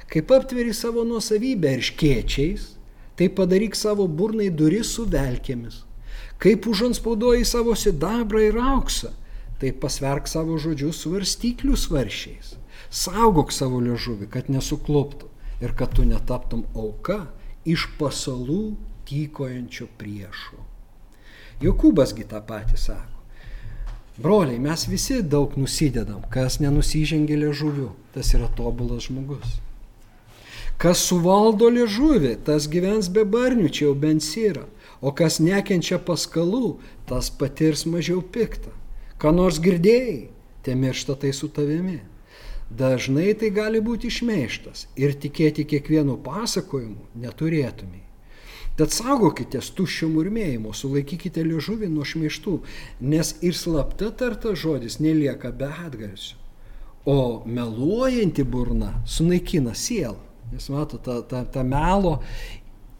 [0.10, 2.79] Kaip aptveri savo nuosavybę irškiečiais,
[3.20, 5.82] tai padaryk savo burnai duris su velkėmis.
[6.40, 9.12] Kaip užanspaudoji savo sidabrą ir auksą,
[9.60, 12.56] tai pasverk savo žodžius svarstyklių svaršiais.
[12.90, 15.28] Saugok savo liežuvį, kad nesukluptų
[15.60, 17.26] ir kad tu netaptum auka
[17.68, 18.78] iš pasalų
[19.10, 20.64] tykojančio priešų.
[21.60, 23.20] Jokūbasgi tą patį sako.
[24.20, 29.60] Broliai, mes visi daug nusidedam, kas nenusižengė liežuviu, tas yra tobulas žmogus.
[30.80, 34.64] Kas suvaldo liežuvį, tas gyvens be barnių, čia jau bent yra,
[35.04, 36.78] o kas nekenčia paskalų,
[37.10, 38.72] tas patirs mažiau piktą.
[39.20, 40.30] Ką nors girdėjai,
[40.64, 42.00] te miršta tai su tavimi.
[42.70, 48.06] Dažnai tai gali būti išmeištas ir tikėti kiekvienu pasakojimu neturėtumai.
[48.80, 52.56] Tad saugokitės tuščio murmėjimo, sulaikykite liežuvį nuo šmeištų,
[53.02, 56.40] nes ir slapta tarta žodis nelieka be atgarsių.
[57.04, 60.29] O meluojanti burna sunaikina sielą.
[60.54, 62.20] Nes mato, ta, ta, ta melo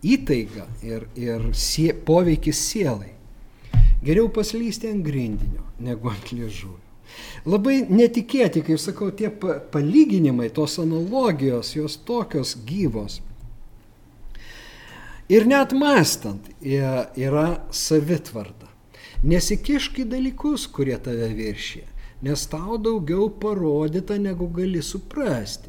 [0.06, 3.16] įtaiga ir, ir sie, poveikis sielai.
[4.04, 6.78] Geriau paslysti ant grindinio negu ant liežuvio.
[7.50, 9.32] Labai netikėti, kaip sakau, tie
[9.74, 13.20] palyginimai, tos analogijos, jos tokios gyvos.
[15.30, 18.70] Ir net mastant yra savitvarda.
[19.20, 21.84] Nesikišk į dalykus, kurie tave viršė,
[22.24, 25.69] nes tau daugiau parodyta, negu gali suprasti.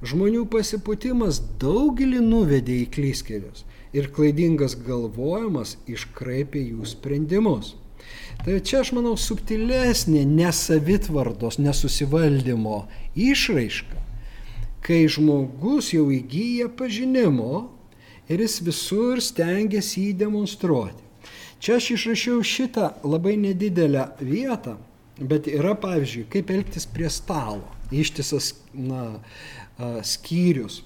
[0.00, 7.74] Žmonių pasiputimas daugelį nuvedė į klyskelius ir klaidingas galvojimas iškraipė jų sprendimus.
[8.44, 14.00] Tai čia aš manau subtilesnė nesavitvardos, nesusivaldymo išraiška,
[14.80, 17.66] kai žmogus jau įgyja pažinimo
[18.32, 21.04] ir jis visur stengiasi jį demonstruoti.
[21.60, 24.78] Čia aš išrašiau šitą labai nedidelę vietą,
[25.20, 27.66] bet yra pavyzdžiui, kaip elgtis prie stalo.
[27.92, 29.18] Ištisas na,
[30.06, 30.82] skyrius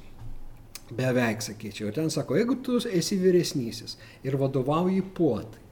[0.95, 1.93] beveik sakyčiau.
[1.95, 5.63] Ten sako, jeigu tu esi vyresnysis ir vadovauji puotai,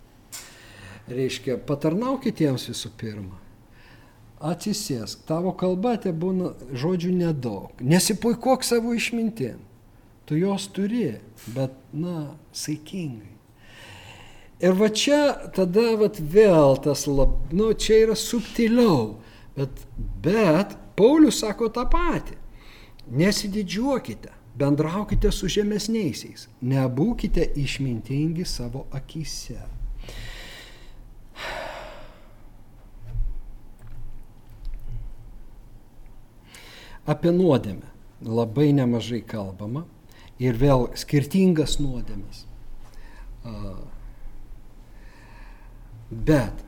[1.12, 3.38] reiškia, patarnauk kitiems visų pirma.
[4.42, 7.78] Atsisėsk, tavo kalba te būna žodžių nedaug.
[7.78, 9.60] Nesipuikuok savo išmintim.
[10.26, 11.20] Tu jos turi,
[11.54, 13.30] bet, na, saikingai.
[14.62, 19.16] Ir va čia tada vat, vėl tas, lab, nu, čia yra subtiliau,
[19.56, 19.82] bet,
[20.22, 22.38] bet Paulius sako tą patį.
[23.10, 29.58] Nesididžiuokite bendraukite su žemesniaisiais, nebūkite išmintingi savo akise.
[37.02, 37.88] Apie nuodėmę
[38.22, 39.82] labai nemažai kalbama
[40.38, 42.44] ir vėl skirtingas nuodėmės.
[46.12, 46.62] Bet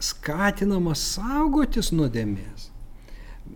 [0.00, 2.70] skatinama saugotis nuodėmės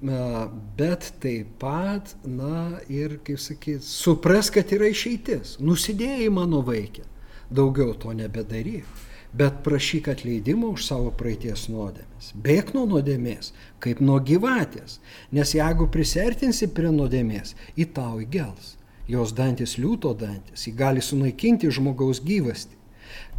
[0.00, 5.58] bet taip pat, na ir, kaip sakyt, supras, kad yra išeitis.
[5.60, 7.04] Nusidėjai mano vaikė,
[7.52, 8.88] daugiau to nebedaryk,
[9.36, 12.32] bet prašyk atleidimo už savo praeities nuodėmės.
[12.34, 13.52] Bėk nuo nuodėmės,
[13.84, 14.98] kaip nuo gyvatės,
[15.32, 18.76] nes jeigu prisertinsi prie nuodėmės, į tau įgels.
[19.10, 22.76] Jos dantis liūto dantis, jį gali sunaikinti žmogaus gyvasti.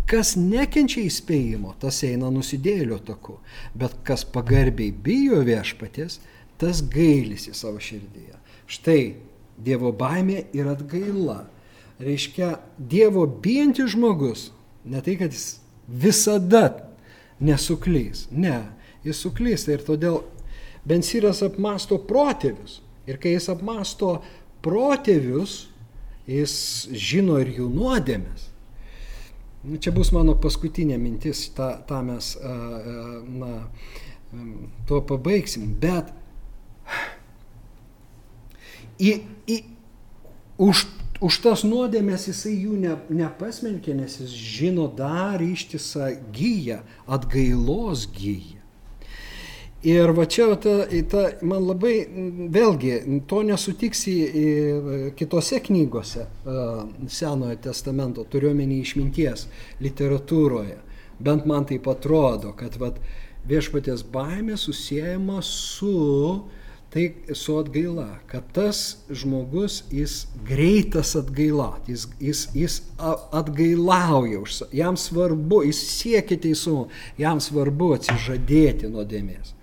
[0.09, 3.37] Kas nekenčia įspėjimo, tas eina nusidėlio taku,
[3.77, 6.17] bet kas pagarbiai bijo viešpatės,
[6.61, 8.37] tas gailisi savo širdyje.
[8.69, 9.01] Štai
[9.61, 11.43] Dievo baimė ir atgaila.
[12.01, 14.49] Reiškia, Dievo bijantis žmogus,
[14.85, 16.69] ne tai, kad jis visada
[17.41, 18.61] nesuklys, ne,
[19.05, 20.21] jis suklysta ir todėl
[20.87, 22.79] Bensyras apmasto protėvius.
[23.09, 24.15] Ir kai jis apmasto
[24.65, 25.67] protėvius,
[26.29, 26.53] jis
[26.93, 28.47] žino ir jų nuodėmės.
[29.61, 33.51] Nu, čia bus mano paskutinė mintis, tą, tą mes, na,
[34.89, 35.67] tuo pabaigsim.
[35.81, 36.09] Bet
[39.01, 39.13] į,
[39.49, 39.57] į,
[40.61, 40.85] už,
[41.21, 48.61] už tas nuodėmės jisai jų ne, nepasmelkė, nes jis žino dar ištisą gyją, atgailos gyją.
[49.81, 51.95] Ir va čia ta, ta, man labai,
[52.53, 52.91] vėlgi,
[53.25, 54.13] to nesutiksi
[55.17, 56.27] kitose knygose
[57.09, 59.47] Senojo testamento, turiuomenį išminties
[59.81, 60.77] literatūroje.
[61.21, 63.01] Bent man tai atrodo, kad vat,
[63.49, 65.95] viešpatės baimė susijęma su
[66.91, 72.81] tai su atgaila, kad tas žmogus, jis greitas atgailat, jis, jis, jis
[73.31, 74.41] atgailauja,
[74.75, 79.55] jam svarbu, jis siekia teisumo, jam svarbu atsižadėti nuodėmės.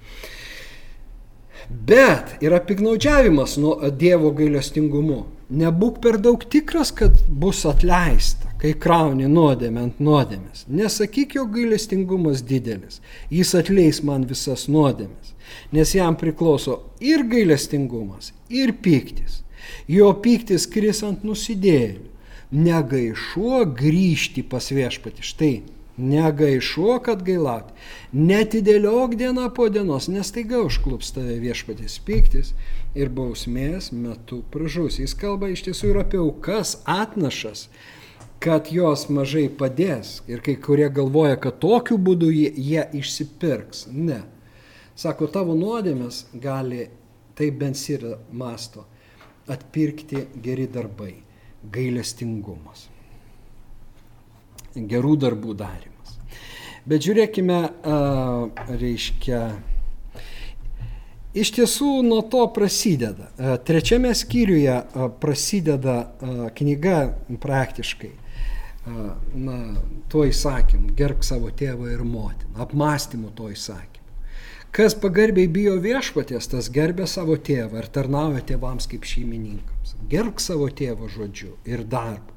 [1.70, 5.24] Bet yra piknaudžiavimas nuo Dievo gailestingumu.
[5.48, 10.64] Nebūk per daug tikras, kad bus atleista, kai krauni nuodėmę ant nuodėmės.
[10.68, 13.02] Nesakyk, jo gailestingumas didelis.
[13.32, 15.34] Jis atleis man visas nuodėmės.
[15.72, 19.42] Nes jam priklauso ir gailestingumas, ir piktis.
[19.88, 22.04] Jo piktis kris ant nusidėlių.
[22.52, 25.24] Negaišuo grįžti pas viešpatį.
[25.32, 25.54] Štai
[25.98, 27.74] negaišuok atgailauti,
[28.14, 32.52] netidėliok dieną po dienos, nes taiga užklups tave viešpatys piktis
[32.98, 35.00] ir bausmės metu pražus.
[35.02, 37.66] Jis kalba iš tiesų ir apie aukas, atnašas,
[38.42, 40.20] kad jos mažai padės.
[40.30, 43.88] Ir kai kurie galvoja, kad tokiu būdu jie, jie išsipirks.
[43.92, 44.22] Ne.
[44.98, 46.88] Sako, tavo nuodėmės gali,
[47.38, 48.86] tai bent ir masto,
[49.50, 51.14] atpirkti geri darbai,
[51.74, 52.88] gailestingumas
[54.86, 55.87] gerų darbų darimas.
[56.88, 57.56] Bet žiūrėkime,
[58.80, 59.40] reiškia,
[61.36, 63.28] iš tiesų nuo to prasideda.
[63.68, 64.78] Trečiame skyriuje
[65.20, 65.98] prasideda
[66.56, 67.00] knyga
[67.42, 68.14] praktiškai
[69.36, 69.58] na,
[70.08, 74.06] tuo įsakymu, gerb savo tėvą ir motiną, apmąstymu to įsakymu.
[74.72, 79.92] Kas pagarbiai bijo viešpatės, tas gerbė savo tėvą ir tarnauja tėvams kaip šeimininkams.
[80.08, 82.36] Gerb savo tėvo žodžiu ir darbu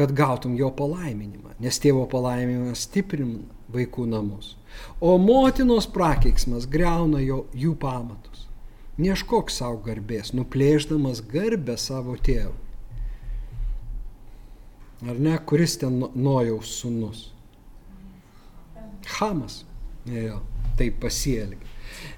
[0.00, 3.42] kad gautum jo palaiminimą, nes tėvo palaiminimas stiprina
[3.74, 4.54] vaikų namus,
[5.00, 8.46] o motinos prakeiksmas greuna jo, jų pamatus.
[9.00, 12.58] Neškok savo garbės, nuplėždamas garbę savo tėvui.
[15.08, 17.30] Ar ne, kuris ten nojaus sunus?
[19.16, 19.62] Hamas.
[20.04, 20.42] Jo,
[20.76, 21.64] taip pasielgia.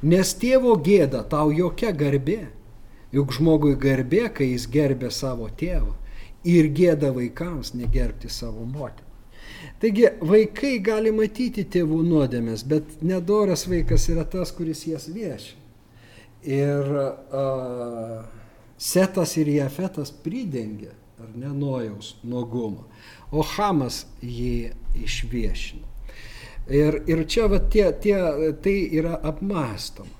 [0.02, 2.40] Nes tėvo gėda tau jokia garbė.
[3.12, 5.92] Juk žmogui garbė, kai jis gerbė savo tėvą
[6.48, 9.11] ir gėda vaikams negerbti savo motiną.
[9.82, 15.58] Taigi vaikai gali matyti tėvų nuodėmės, bet nedoras vaikas yra tas, kuris jas viešia.
[16.42, 18.22] Ir uh,
[18.82, 20.90] Setas ir Jefetas pridengia,
[21.22, 22.82] ar ne, nojaus nuogumą,
[23.30, 25.86] o Hamas jį išviešino.
[26.66, 28.16] Ir, ir čia va, tie, tie,
[28.64, 30.10] tai yra apmastoma.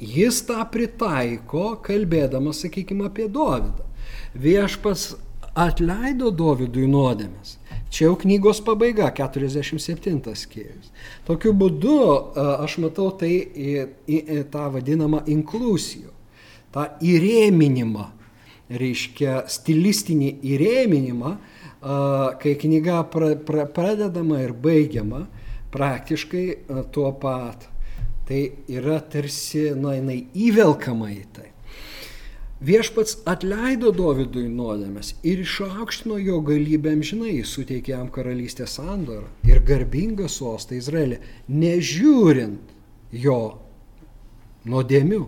[0.00, 3.84] Jis tą pritaiko, kalbėdamas, sakykime, apie Dovydą
[4.32, 5.10] viešpas
[5.52, 7.58] atleido Dovydui nuodėmės.
[7.90, 10.92] Čia jau knygos pabaiga, 47 skyrius.
[11.26, 11.96] Tokiu būdu
[12.38, 13.72] aš matau tai į,
[14.06, 16.12] į, į tą vadinamą inklusijų,
[16.70, 18.06] tą įrėminimą,
[18.70, 21.34] reiškia stilistinį įrėminimą,
[22.40, 25.24] kai knyga pra, pra, pradedama ir baigiama
[25.74, 26.46] praktiškai
[26.94, 27.66] tuo pat.
[28.30, 31.49] Tai yra tarsi, na, jinai įvelkama į tai.
[32.60, 40.28] Viešpats atleido Dovydui nuodėmės ir išaukštino jo galybę amžinai, suteikė jam karalystės sandorą ir garbingą
[40.28, 42.74] sostą Izraelį, nežiūrint
[43.16, 43.38] jo
[44.68, 45.22] nuodėmių.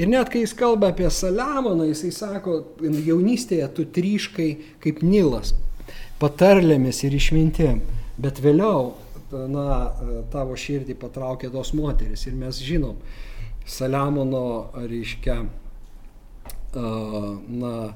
[0.00, 4.48] Ir net kai jis kalba apie Saliamoną, jisai sako, jaunystėje tu tryškai
[4.80, 5.52] kaip Nilas,
[6.22, 7.84] patarlėmis ir išmintim,
[8.16, 8.94] bet vėliau
[9.52, 9.92] na,
[10.32, 12.24] tavo širdį patraukė tos moteris.
[12.28, 12.96] Ir mes žinom,
[13.68, 15.42] Saliamono, reiškia,
[16.74, 17.94] na,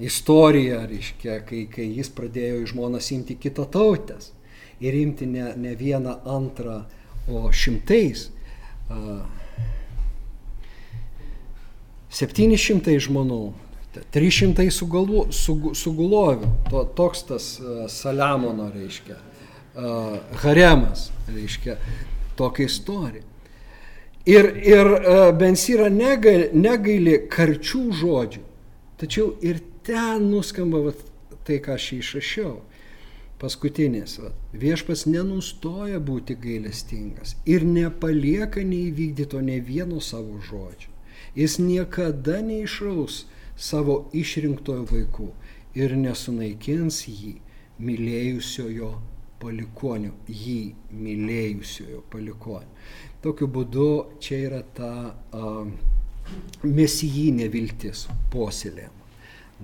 [0.00, 4.32] istorija, reiškia, kai, kai jis pradėjo į žmonas imti kitą tautės
[4.84, 6.82] ir imti ne, ne vieną antrą,
[7.28, 8.28] o šimtais.
[12.14, 13.42] Septyni šimtai žmonų,
[14.12, 17.46] 300 sugalu, sug, sugulovių, to, toks tas
[17.90, 19.16] Saliamono, reiškia,
[20.42, 21.78] haremas, reiškia,
[22.38, 23.24] tokia istorija.
[24.26, 28.44] Ir, ir uh, Bensyra negaili, negaili karčių žodžių.
[29.00, 31.02] Tačiau ir ten nuskamba vat,
[31.44, 32.54] tai, ką aš išrašiau.
[33.42, 34.16] Paskutinis.
[34.22, 40.94] Vat, viešpas nenustoja būti gailestingas ir nepalieka neįvykdyto ne vieno savo žodžio.
[41.36, 43.24] Jis niekada neišraus
[43.56, 45.28] savo išrinktojo vaikų
[45.76, 47.34] ir nesunaikins jį
[47.82, 48.94] mylėjusiojo
[49.42, 50.60] palikonių, jį
[50.94, 52.70] mylėjusiojo palikonių.
[53.24, 53.88] Tokiu būdu
[54.20, 54.90] čia yra ta
[55.32, 55.52] a,
[56.64, 59.06] mesijinė viltis puoselėjama.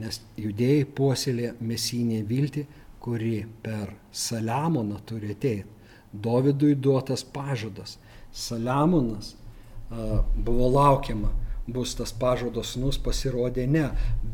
[0.00, 2.64] Nes judėjai puoselė mesijinė viltį,
[3.00, 5.68] kuri per Saliamoną turi ateiti.
[6.10, 7.98] Dovydui duotas pažadas.
[8.32, 11.30] Saliamonas a, buvo laukiama,
[11.68, 13.86] bus tas pažados nus, pasirodė ne.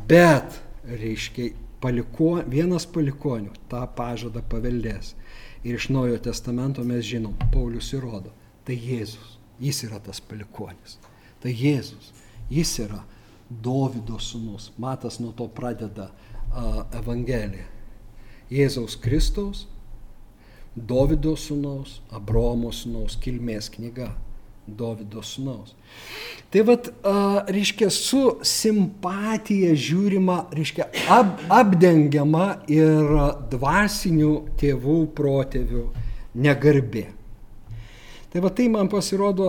[0.09, 1.51] Bet, reiškia,
[1.83, 5.15] paliko, vienas palikonių tą pažadą paveldės.
[5.67, 8.31] Ir iš Naujojo testamento mes žinom, Paulius įrodo,
[8.67, 10.99] tai Jėzus, jis yra tas palikonis.
[11.43, 12.11] Tai Jėzus,
[12.51, 13.03] jis yra
[13.47, 14.73] Dovido sūnus.
[14.83, 17.69] Matas nuo to pradeda uh, Evangeliją.
[18.51, 19.65] Jėzaus Kristaus,
[20.77, 24.13] Dovido sūnaus, Abromo sūnaus kilmės knyga.
[24.67, 25.77] Dovido sūnaus.
[26.51, 26.89] Tai vad,
[27.55, 33.13] reiškia, su simpatija žiūrima, reiškia, ap, apdengiama ir
[33.53, 35.85] dvasinių tėvų protėvių
[36.43, 37.05] negarbė.
[38.37, 39.47] Tai va tai man pasirodo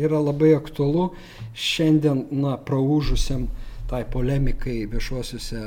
[0.00, 1.10] yra labai aktualu
[1.52, 3.42] šiandien, na, praužusiam
[3.90, 5.60] tai polemikai viešuosiuose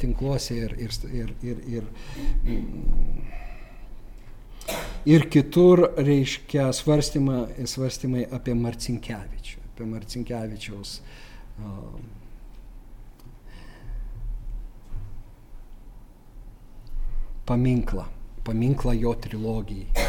[0.00, 2.64] tinkluose ir, ir, ir, ir, ir
[5.04, 12.00] Ir kitur, reiškia, svarstymai, svarstymai apie Marcinkievičių, apie Marcinkievičiaus uh,
[17.44, 18.08] paminklą,
[18.48, 20.08] paminklą jo trilogijai,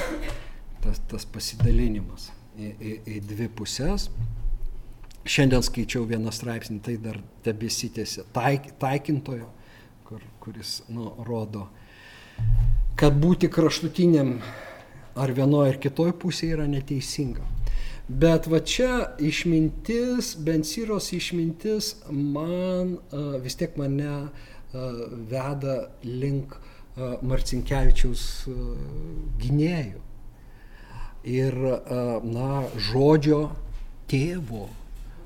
[0.85, 4.09] tas, tas pasidalinimas į, į, į dvi pusės.
[5.25, 9.49] Šiandien skaičiau vieną straipsnį, tai dar tebesitėsi taik, taikintojo,
[10.05, 11.65] kur, kuris nu, rodo,
[12.99, 14.37] kad būti kraštutiniam
[15.17, 17.45] ar vienoje ar kitoje pusėje yra neteisinga.
[18.05, 22.99] Bet va čia išmintis, Bensyros išmintis man
[23.41, 24.27] vis tiek mane
[25.31, 26.53] veda link
[26.95, 28.27] Marcinkievičiaus
[29.41, 30.03] gynėjų.
[31.25, 31.55] Ir,
[32.21, 33.47] na, žodžio
[34.11, 34.67] tėvo,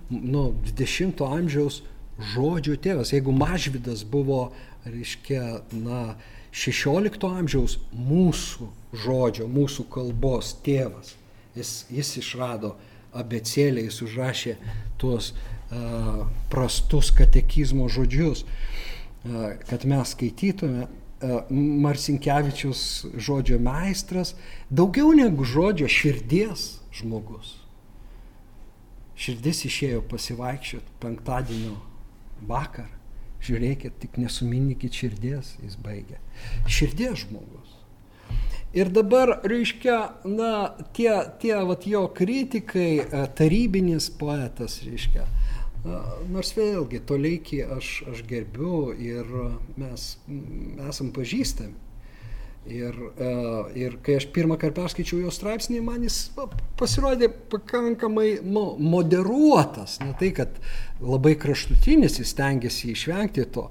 [0.10, 1.82] nu, 20 amžiaus
[2.34, 3.12] žodžio tėvas.
[3.14, 4.50] Jeigu Mažvidas buvo,
[4.88, 6.16] reiškia, na,
[6.56, 8.70] 16 amžiaus mūsų
[9.04, 11.14] žodžio, mūsų kalbos tėvas.
[11.58, 12.74] Jis, jis išrado
[13.14, 14.56] abecėlę, jis užrašė
[15.02, 20.88] tuos uh, prastus katekizmo žodžius, uh, kad mes skaitytume.
[21.20, 22.82] Uh, Marsinkievičius
[23.20, 24.38] žodžio meistras,
[24.72, 27.58] daugiau negu žodžio širdies žmogus.
[29.20, 31.76] Širdis išėjo pasivaikščioti penktadienio
[32.48, 32.88] vakar.
[33.44, 36.20] Žiūrėkit, tik nesuminkit širdies, jis baigė.
[36.68, 37.76] Širdies žmogus.
[38.76, 39.98] Ir dabar, reiškia,
[40.30, 40.52] na,
[40.94, 41.12] tie,
[41.42, 45.26] tie vat, jo kritikai, e, tarybinis poetas, reiškia,
[46.30, 49.30] nors vėlgi toleikį aš, aš gerbiu ir
[49.80, 50.10] mes
[50.90, 51.88] esam pažįstami.
[52.70, 53.30] Ir, e,
[53.82, 56.18] ir kai aš pirmą kartą perskaičiau jo straipsnį, man jis
[56.78, 60.60] pasirodė pakankamai nu, moderuotas, ne tai, kad
[61.02, 63.70] labai kraštutinis, jis tengiasi išvengti to.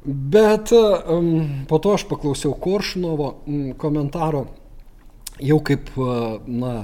[0.00, 4.46] Bet um, po to aš paklausiau Koršunovo um, komentaro,
[5.42, 5.90] jau kaip,
[6.46, 6.74] na,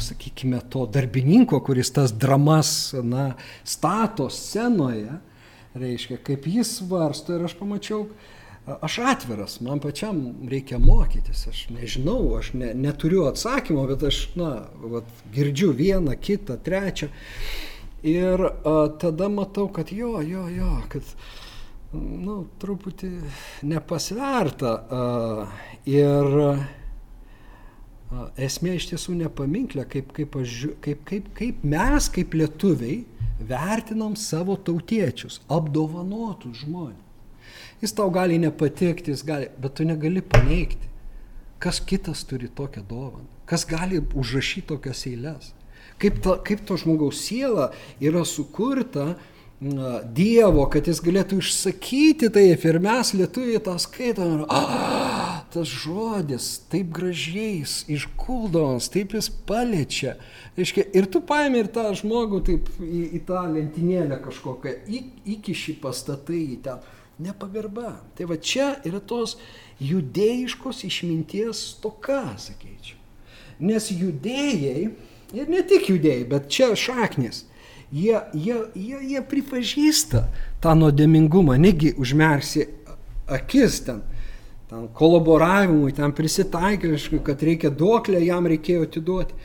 [0.00, 3.32] sakykime, to darbininko, kuris tas dramas, na,
[3.64, 5.18] stato scenoje,
[5.78, 8.06] reiškia, kaip jis svarsto ir aš pamačiau,
[8.80, 14.52] aš atviras, man pačiam reikia mokytis, aš nežinau, aš ne, neturiu atsakymo, bet aš, na,
[14.82, 17.10] vat, girdžiu vieną, kitą, trečią.
[18.02, 21.06] Ir a, tada matau, kad jo, jo, jo, kad,
[21.92, 23.10] na, nu, truputį
[23.68, 24.72] nepasverta.
[24.74, 25.02] A,
[25.86, 26.38] ir
[28.40, 33.02] esmė iš tiesų nepaminklė, kaip, kaip, aš, kaip, kaip, kaip mes, kaip lietuviai,
[33.42, 37.00] vertinam savo tautiečius, apdovanotus žmonės.
[37.82, 40.90] Jis tau gali nepatikti, jis gali, bet tu negali paneigti.
[41.62, 43.26] Kas kitas turi tokią dovaną?
[43.46, 45.50] Kas gali užrašyti tokias eilės?
[46.02, 47.70] Kaip, ta, kaip to žmogaus siela
[48.02, 49.31] yra sukurta na,
[49.62, 56.48] Dievo, kad jis galėtų išsakyti taip ir mes lietuviai tą skaitom ir ah, tas žodis
[56.72, 57.60] taip gražiai
[57.94, 60.16] iškuldomas, taip jis paliečia.
[60.58, 65.04] Reiškia, ir tu paimi ir tą žmogų taip į, į tą lentynėlę kažkokią, į,
[65.36, 66.82] įkiši pastatai į ten
[67.22, 67.94] nepagarba.
[68.18, 69.36] Tai va čia yra tos
[69.78, 72.98] judėjiškos išminties toka, sakyčiau.
[73.62, 74.90] Nes judėjai,
[75.38, 77.44] ir ne tik judėjai, bet čia šaknis,
[77.92, 80.24] jie, jie, jie, jie pripažįsta
[80.62, 82.66] tą nuodėmingumą, negi užmersi
[83.32, 84.00] akis ten,
[84.70, 89.36] ten kolaboravimui, ten prisitaikymiškui, kad reikia duoklę, jam reikėjo atiduoti.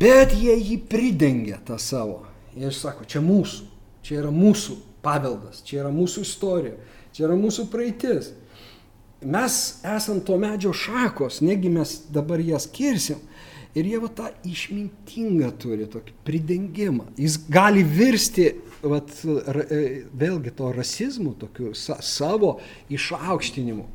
[0.00, 2.24] Bet jie jį pridengia tą savo.
[2.56, 3.66] Jie sako, čia mūsų,
[4.04, 6.76] čia yra mūsų paveldas, čia yra mūsų istorija,
[7.14, 8.32] čia yra mūsų praeitis.
[9.20, 13.20] Mes esam to medžio šakos, negi mes dabar jas kirsim.
[13.78, 17.06] Ir jie va tą išmintingą turi tokį pridengimą.
[17.20, 18.48] Jis gali virsti,
[18.82, 22.56] vat, e, vėlgi to rasizmu, tokiu sa, savo
[22.90, 23.86] išaukštinimu.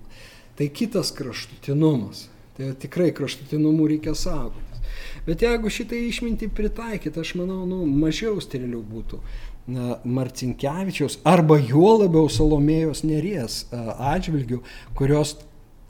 [0.55, 2.29] Tai kitas kraštutinumas.
[2.55, 4.79] Tai tikrai kraštutinumų reikia saugotis.
[5.25, 9.19] Bet jeigu šitai išmintį pritaikyti, aš manau, nu, mažiau sterilių būtų
[9.65, 14.59] Marcinkievičiaus arba juo labiau Salomėjos Neries atžvilgių,
[14.97, 15.33] kurios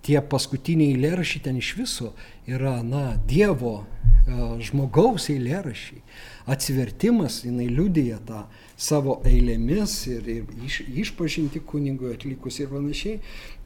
[0.06, 2.14] tie paskutiniai eilėrašiai ten iš viso
[2.46, 3.82] yra, na, Dievo,
[4.26, 6.02] žmogaus eilėrašiai.
[6.50, 8.44] Atsivertimas, jinai liudyja tą
[8.78, 13.20] savo eilėmis ir, ir iš, išpažinti kunigui atlikus ir panašiai.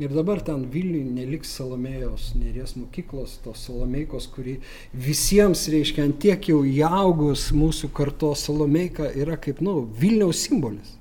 [0.03, 4.59] Ir dabar ten Vilniui neliks Salomėjos Neries mokyklos, tos Salomėjkos, kuri
[4.93, 10.95] visiems, reiškia, ant tiek jau įaugus mūsų kartos Salomėjka yra kaip, nu, Vilniaus simbolis.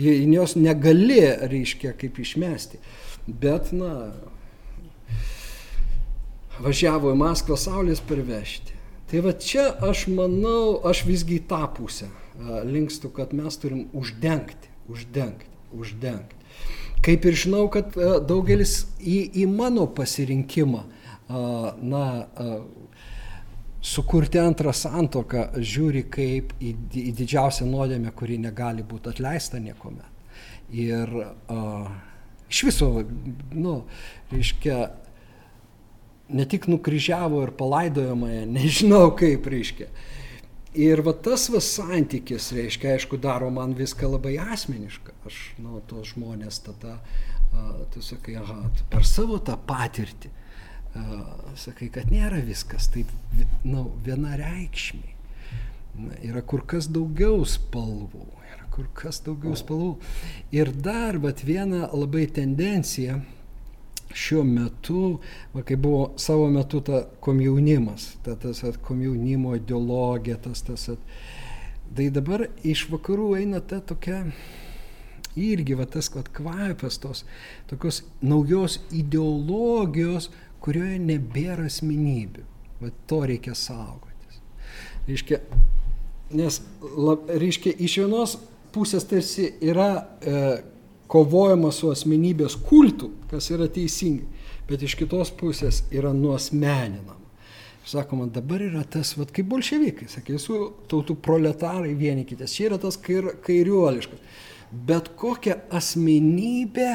[0.00, 2.80] Jos negali, reiškia, kaip išmesti.
[3.28, 4.14] Bet, na,
[6.64, 8.76] važiavo į Maskvą saulės pervežti.
[9.10, 12.10] Tai va čia aš manau, aš visgi į tą pusę
[12.64, 16.36] linkstu, kad mes turim uždengti, uždengti, uždengti.
[17.04, 17.96] Kaip ir žinau, kad
[18.28, 20.84] daugelis į, į mano pasirinkimą,
[21.80, 22.04] na,
[23.80, 30.06] sukurti antrą santoką žiūri kaip į, į didžiausią nuodėmę, kuri negali būti atleista niekuomet.
[30.76, 31.88] Ir uh,
[32.50, 32.90] iš viso,
[33.56, 33.76] nu,
[34.30, 34.82] reiškia,
[36.32, 39.88] ne tik nukryžiavo ir palaidojo mane, nežinau kaip reiškia.
[40.78, 45.16] Ir va tas va santykis, reiškia, aišku, daro man viską labai asmenišką.
[45.26, 47.00] Aš, nu, tos žmonės tada,
[47.50, 50.30] a, tu sakai, aha, tu per savo tą patirtį,
[50.94, 51.06] a,
[51.58, 53.10] sakai, kad nėra viskas taip,
[53.66, 55.16] nu, vienareikšmiai.
[56.00, 59.96] Na, yra kur kas daugiau spalvų, yra kur kas daugiau spalvų.
[60.54, 63.18] Ir dar, va, viena labai tendencija,
[64.14, 65.18] šiuo metu,
[65.54, 70.88] va, kai buvo savo metu ta komjaunimas, ta, tas at, komjaunimo ideologija, tas tas.
[70.94, 70.98] At,
[71.96, 74.24] tai dabar iš vakarų eina ta tokia
[75.38, 77.24] irgi va, tas at, kvapas tos
[77.70, 80.30] tokios naujos ideologijos,
[80.60, 82.46] kurioje nebėra asmenybių.
[82.80, 84.40] Va, to reikia saugotis.
[85.06, 85.40] Reiškia,
[86.36, 86.60] nes,
[86.96, 88.36] lab, reiškia, iš vienos
[88.74, 89.90] pusės tarsi yra
[90.20, 90.42] e,
[91.10, 94.28] kovojama su asmenybės kultu, kas yra teisingai,
[94.68, 97.16] bet iš kitos pusės yra nuosmeninama.
[97.90, 100.58] Sakoma, dabar yra tas, vad kaip bolševikai, sakė, visų
[100.90, 104.20] tautų proletarai vienykitės, čia yra tas kair, kairiuoliškas.
[104.70, 106.90] Bet kokia asmenybė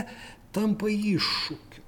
[0.55, 1.81] tampa iššūkiu.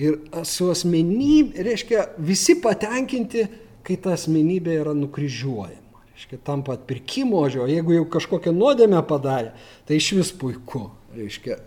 [0.00, 0.16] Ir
[0.48, 3.44] su asmenybė, reiškia, visi patenkinti,
[3.84, 6.06] kai ta asmenybė yra nukryžiuojama.
[6.14, 9.52] Reiškia, tampa atpirkimo ožio, jeigu jau kažkokią nuodėmę padarė,
[9.84, 10.86] tai iš vis puiku
[11.16, 11.58] reiškia,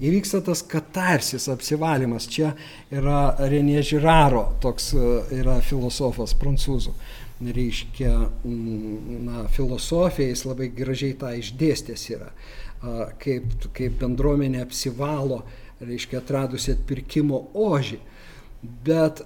[0.00, 2.28] įvyksta tas katarsis, apsivalymas.
[2.32, 2.52] Čia
[2.94, 6.94] yra Renė Žiraro, toks e, yra filosofas prancūzų.
[7.36, 8.12] Reiškia,
[8.48, 12.30] mm, na, filosofija, jis labai gražiai tą išdėstęs yra,
[13.20, 15.42] kaip, kaip bendruomenė apsivalo,
[15.84, 18.00] reiškia, atradusi atpirkimo ožį.
[18.86, 19.20] Bet,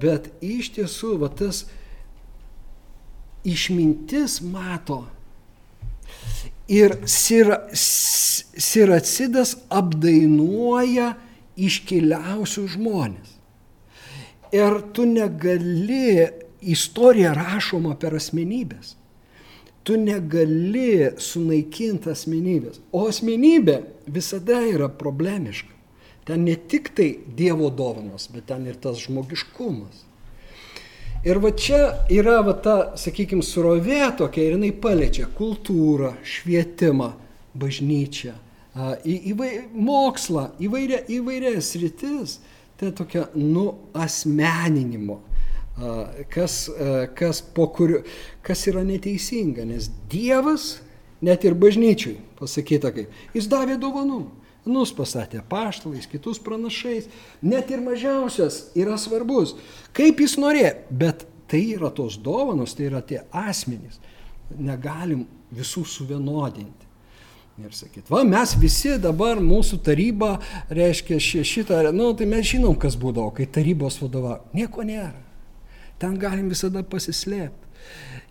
[0.00, 1.66] bet iš tiesų, va tas
[3.44, 5.02] išmintis mato
[6.72, 11.12] Ir sira, Siracidas apdainuoja
[11.60, 13.34] iškiliausius žmonės.
[14.52, 16.28] Ir tu negali,
[16.60, 18.96] istorija rašoma per asmenybės.
[19.82, 22.78] Tu negali sunaikinti asmenybės.
[22.94, 25.72] O asmenybė visada yra problemiška.
[26.24, 30.04] Ten ne tik tai Dievo dovanos, bet ten ir tas žmogiškumas.
[31.22, 37.12] Ir va čia yra va ta, sakykime, surovė tokia ir jinai paliečia kultūrą, švietimą,
[37.54, 38.32] bažnyčią,
[39.06, 42.40] į, įvai, mokslą, įvairia, įvairias rytis.
[42.80, 45.20] Tai tokia nuasmeninimo,
[46.32, 46.56] kas,
[47.14, 48.00] kas, kuriu,
[48.42, 50.80] kas yra neteisinga, nes Dievas
[51.22, 54.24] net ir bažnyčiui pasakyta kaip, jis davė dovanų.
[54.68, 57.08] Nus pastatė paštalais, kitus pranašais.
[57.42, 59.56] Net ir mažiausias yra svarbus.
[59.96, 60.76] Kaip jis norėjo.
[60.90, 63.98] Bet tai yra tos dovanos, tai yra tie asmenys.
[64.54, 66.88] Negalim visų suvienodinti.
[67.60, 70.38] Ir sakyt, va, mes visi dabar mūsų taryba,
[70.72, 74.40] reiškia šitą, nu, tai mes žinom, kas būdavo, kai tarybos vadovavo.
[74.56, 75.20] Nieko nėra.
[76.00, 77.68] Ten galim visada pasislėpti.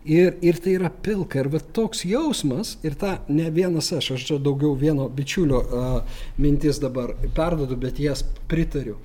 [0.06, 1.43] Ir, ir tai yra pilka.
[1.43, 6.22] Ir va toks jausmas, ir ta ne vienas aš, aš čia daugiau vieno bičiulio uh,
[6.41, 8.97] mintis dabar perdodu, bet jas pritariu.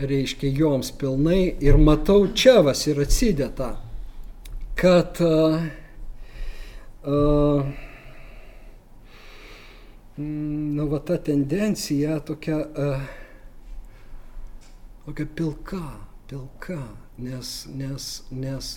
[0.00, 3.74] Reiškia joms pilnai ir matau čia vas ir atsidėta,
[4.80, 5.60] kad uh,
[7.04, 7.68] uh,
[10.16, 13.04] nu, va ta tendencija tokia, uh,
[15.04, 15.84] tokia pilka,
[16.32, 16.80] pilka,
[17.20, 18.72] nes, nes, nes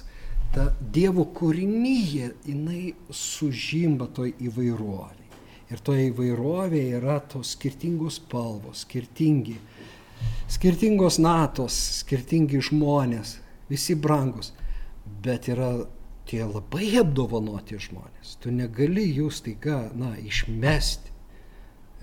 [0.55, 5.23] ta Dievo kūrinyje, jinai sužymba toj įvairoviai.
[5.73, 9.57] Ir toje įvairovėje yra tos skirtingos spalvos, skirtingi,
[10.51, 13.39] skirtingos natos, skirtingi žmonės,
[13.71, 14.53] visi brangus.
[15.25, 15.73] Bet yra
[16.29, 18.37] tie labai apdovanoti žmonės.
[18.41, 21.11] Tu negali jų staiga, na, išmesti,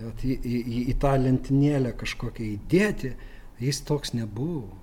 [0.02, 3.14] į, į, į, į tą lentynėlę kažkokią įdėti.
[3.62, 4.81] Jis toks nebuvo.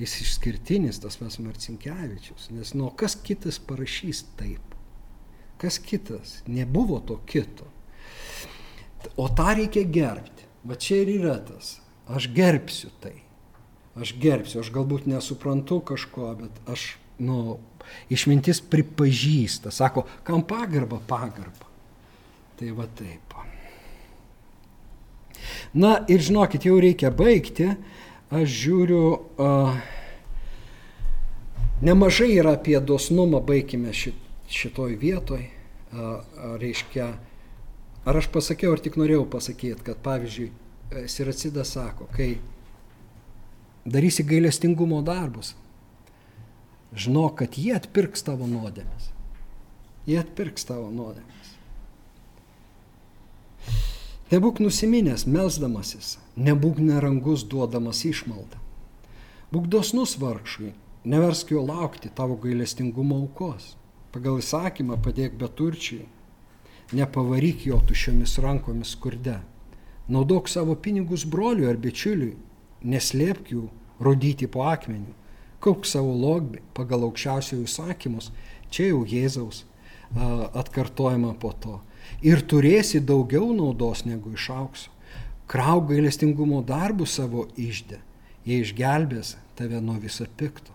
[0.00, 2.48] Jis išskirtinis, tas mes Marcinkievičius.
[2.56, 4.76] Nes, nu, kas kitas parašys taip?
[5.60, 6.38] Kas kitas?
[6.48, 7.68] Nebuvo to kito.
[9.20, 10.48] O tą reikia gerbti.
[10.64, 11.78] Va čia ir yra tas.
[12.08, 13.18] Aš gerbsiu tai.
[14.00, 14.62] Aš gerbsiu.
[14.64, 17.58] Aš galbūt nesuprantu kažko, bet aš, nu,
[18.12, 19.72] išmintis pripažįsta.
[19.72, 21.68] Sako, kam pagarba, pagarba.
[22.56, 23.30] Tai va taip.
[25.74, 27.70] Na ir žinokit, jau reikia baigti.
[28.30, 29.04] Aš žiūriu,
[29.42, 29.80] uh,
[31.82, 34.14] nemažai yra apie dosnumą, baigime šit,
[34.50, 35.48] šitoj vietoj.
[35.90, 36.22] Uh,
[36.62, 37.08] reiškia,
[38.04, 42.38] Ar aš pasakiau, ar tik norėjau pasakyti, kad pavyzdžiui, e, Siracidas sako, kai
[43.84, 45.52] darysi gailestingumo darbus,
[46.96, 49.10] žinok, kad jie atpirks tavo nuodėmes.
[50.08, 51.39] Jie atpirks tavo nuodėmes.
[54.30, 58.60] Nebūk nusiminęs, melzdamasis, nebūk nerangus duodamas išmaldą.
[59.50, 60.68] Būk dosnus vargšui,
[61.02, 63.72] neversk jo laukti tavo gailestingumo aukos.
[64.14, 66.06] Pagal įsakymą padėk beturčiai,
[66.94, 69.40] nepavaryk jo tušiomis rankomis skurde.
[70.06, 72.36] Naudok savo pinigus broliui ar bičiuliui,
[72.86, 73.66] neslėpk jų
[73.98, 75.10] rodyti po akmeniu.
[75.58, 78.30] Kauk savo logbį pagal aukščiausiųjų įsakymus,
[78.70, 79.64] čia jau Jėzaus
[80.14, 81.80] atkartojama po to.
[82.20, 84.90] Ir turėsi daugiau naudos negu iš aukso.
[85.50, 87.98] Krauk gailestingumo darbų savo išdė,
[88.46, 90.74] jie išgelbės tave nuo viso pikto.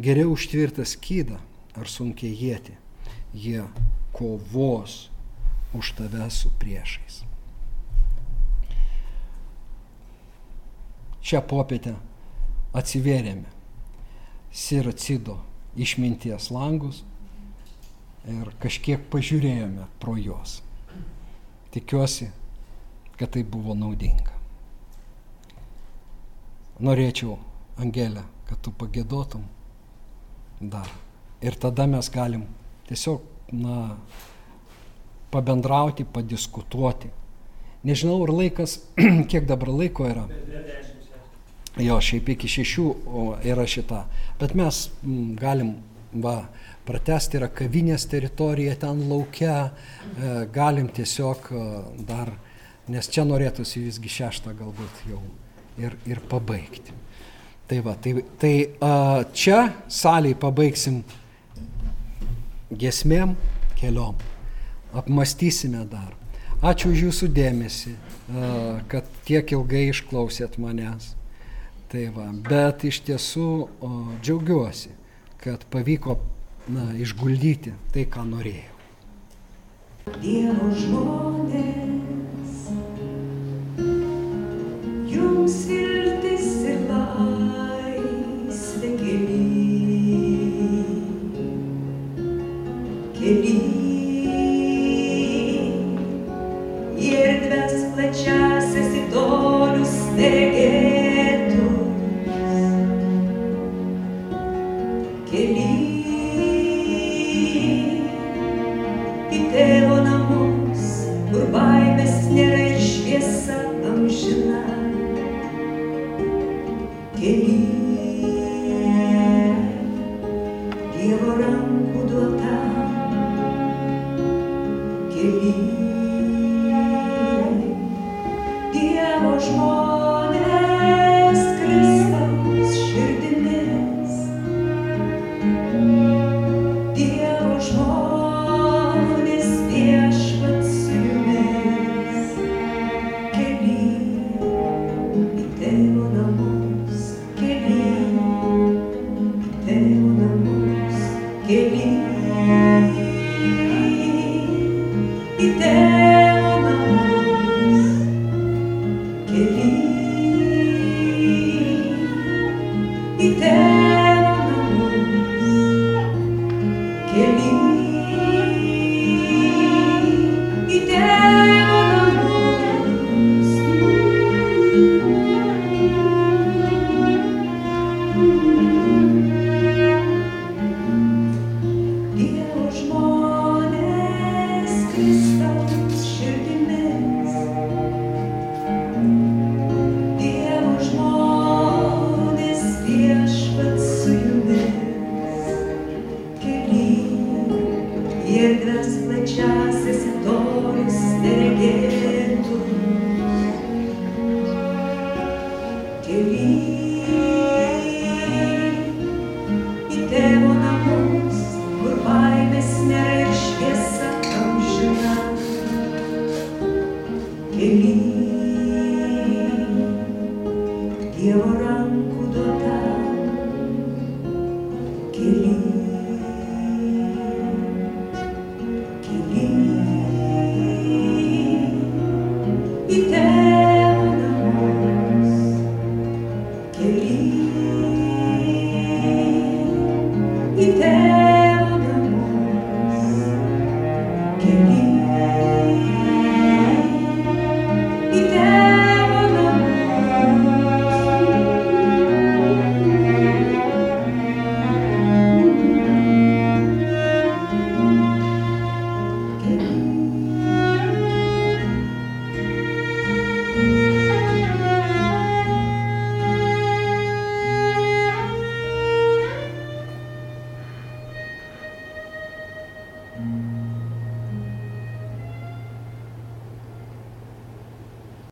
[0.00, 1.36] Geriau užtvirtą skydą
[1.76, 2.76] ar sunkiai jėti,
[3.34, 3.66] jie
[4.16, 5.10] kovos
[5.76, 7.20] už tave su priešais.
[11.22, 11.94] Šią popietę
[12.74, 13.50] atsivėrėme
[14.52, 15.38] Siracido
[15.76, 17.02] išminties langus
[18.30, 20.60] ir kažkiek pažiūrėjome pro juos.
[21.72, 22.28] Tikiuosi,
[23.18, 24.36] kad tai buvo naudinga.
[26.82, 27.38] Norėčiau,
[27.80, 29.44] Angelė, kad tu pagėdotum
[30.60, 30.88] dar.
[31.42, 32.44] Ir tada mes galim
[32.88, 33.96] tiesiog, na,
[35.32, 37.10] pabendrauti, padiskutuoti.
[37.82, 38.78] Nežinau, ar laikas,
[39.30, 40.26] kiek dabar laiko yra.
[41.80, 42.86] Jo, šiaip iki šešių
[43.48, 44.04] yra šita.
[44.40, 45.78] Bet mes m, galim,
[46.12, 46.42] va,
[46.86, 51.66] pratesti yra kavinės teritorija ten laukia, e, galim tiesiog e,
[52.08, 52.32] dar,
[52.90, 55.20] nes čia norėtųsi visgi šeštą galbūt jau
[55.78, 56.94] ir, ir pabaigti.
[57.70, 61.00] Tai va, tai, tai a, čia saliai pabaigsim
[62.72, 63.36] gesmėm
[63.78, 64.18] keliom
[64.92, 66.12] apmastysime dar.
[66.62, 67.92] Ačiū už jūsų dėmesį,
[68.92, 71.08] kad tiek ilgai išklausėt manęs.
[71.90, 73.48] Tai va, bet iš tiesų
[74.22, 74.92] džiaugiuosi,
[75.42, 76.20] kad pavyko
[76.68, 78.70] na, išguldyti tai, ką norėjau.
[80.22, 82.56] Dievo žmonės,
[85.10, 86.11] jums viltis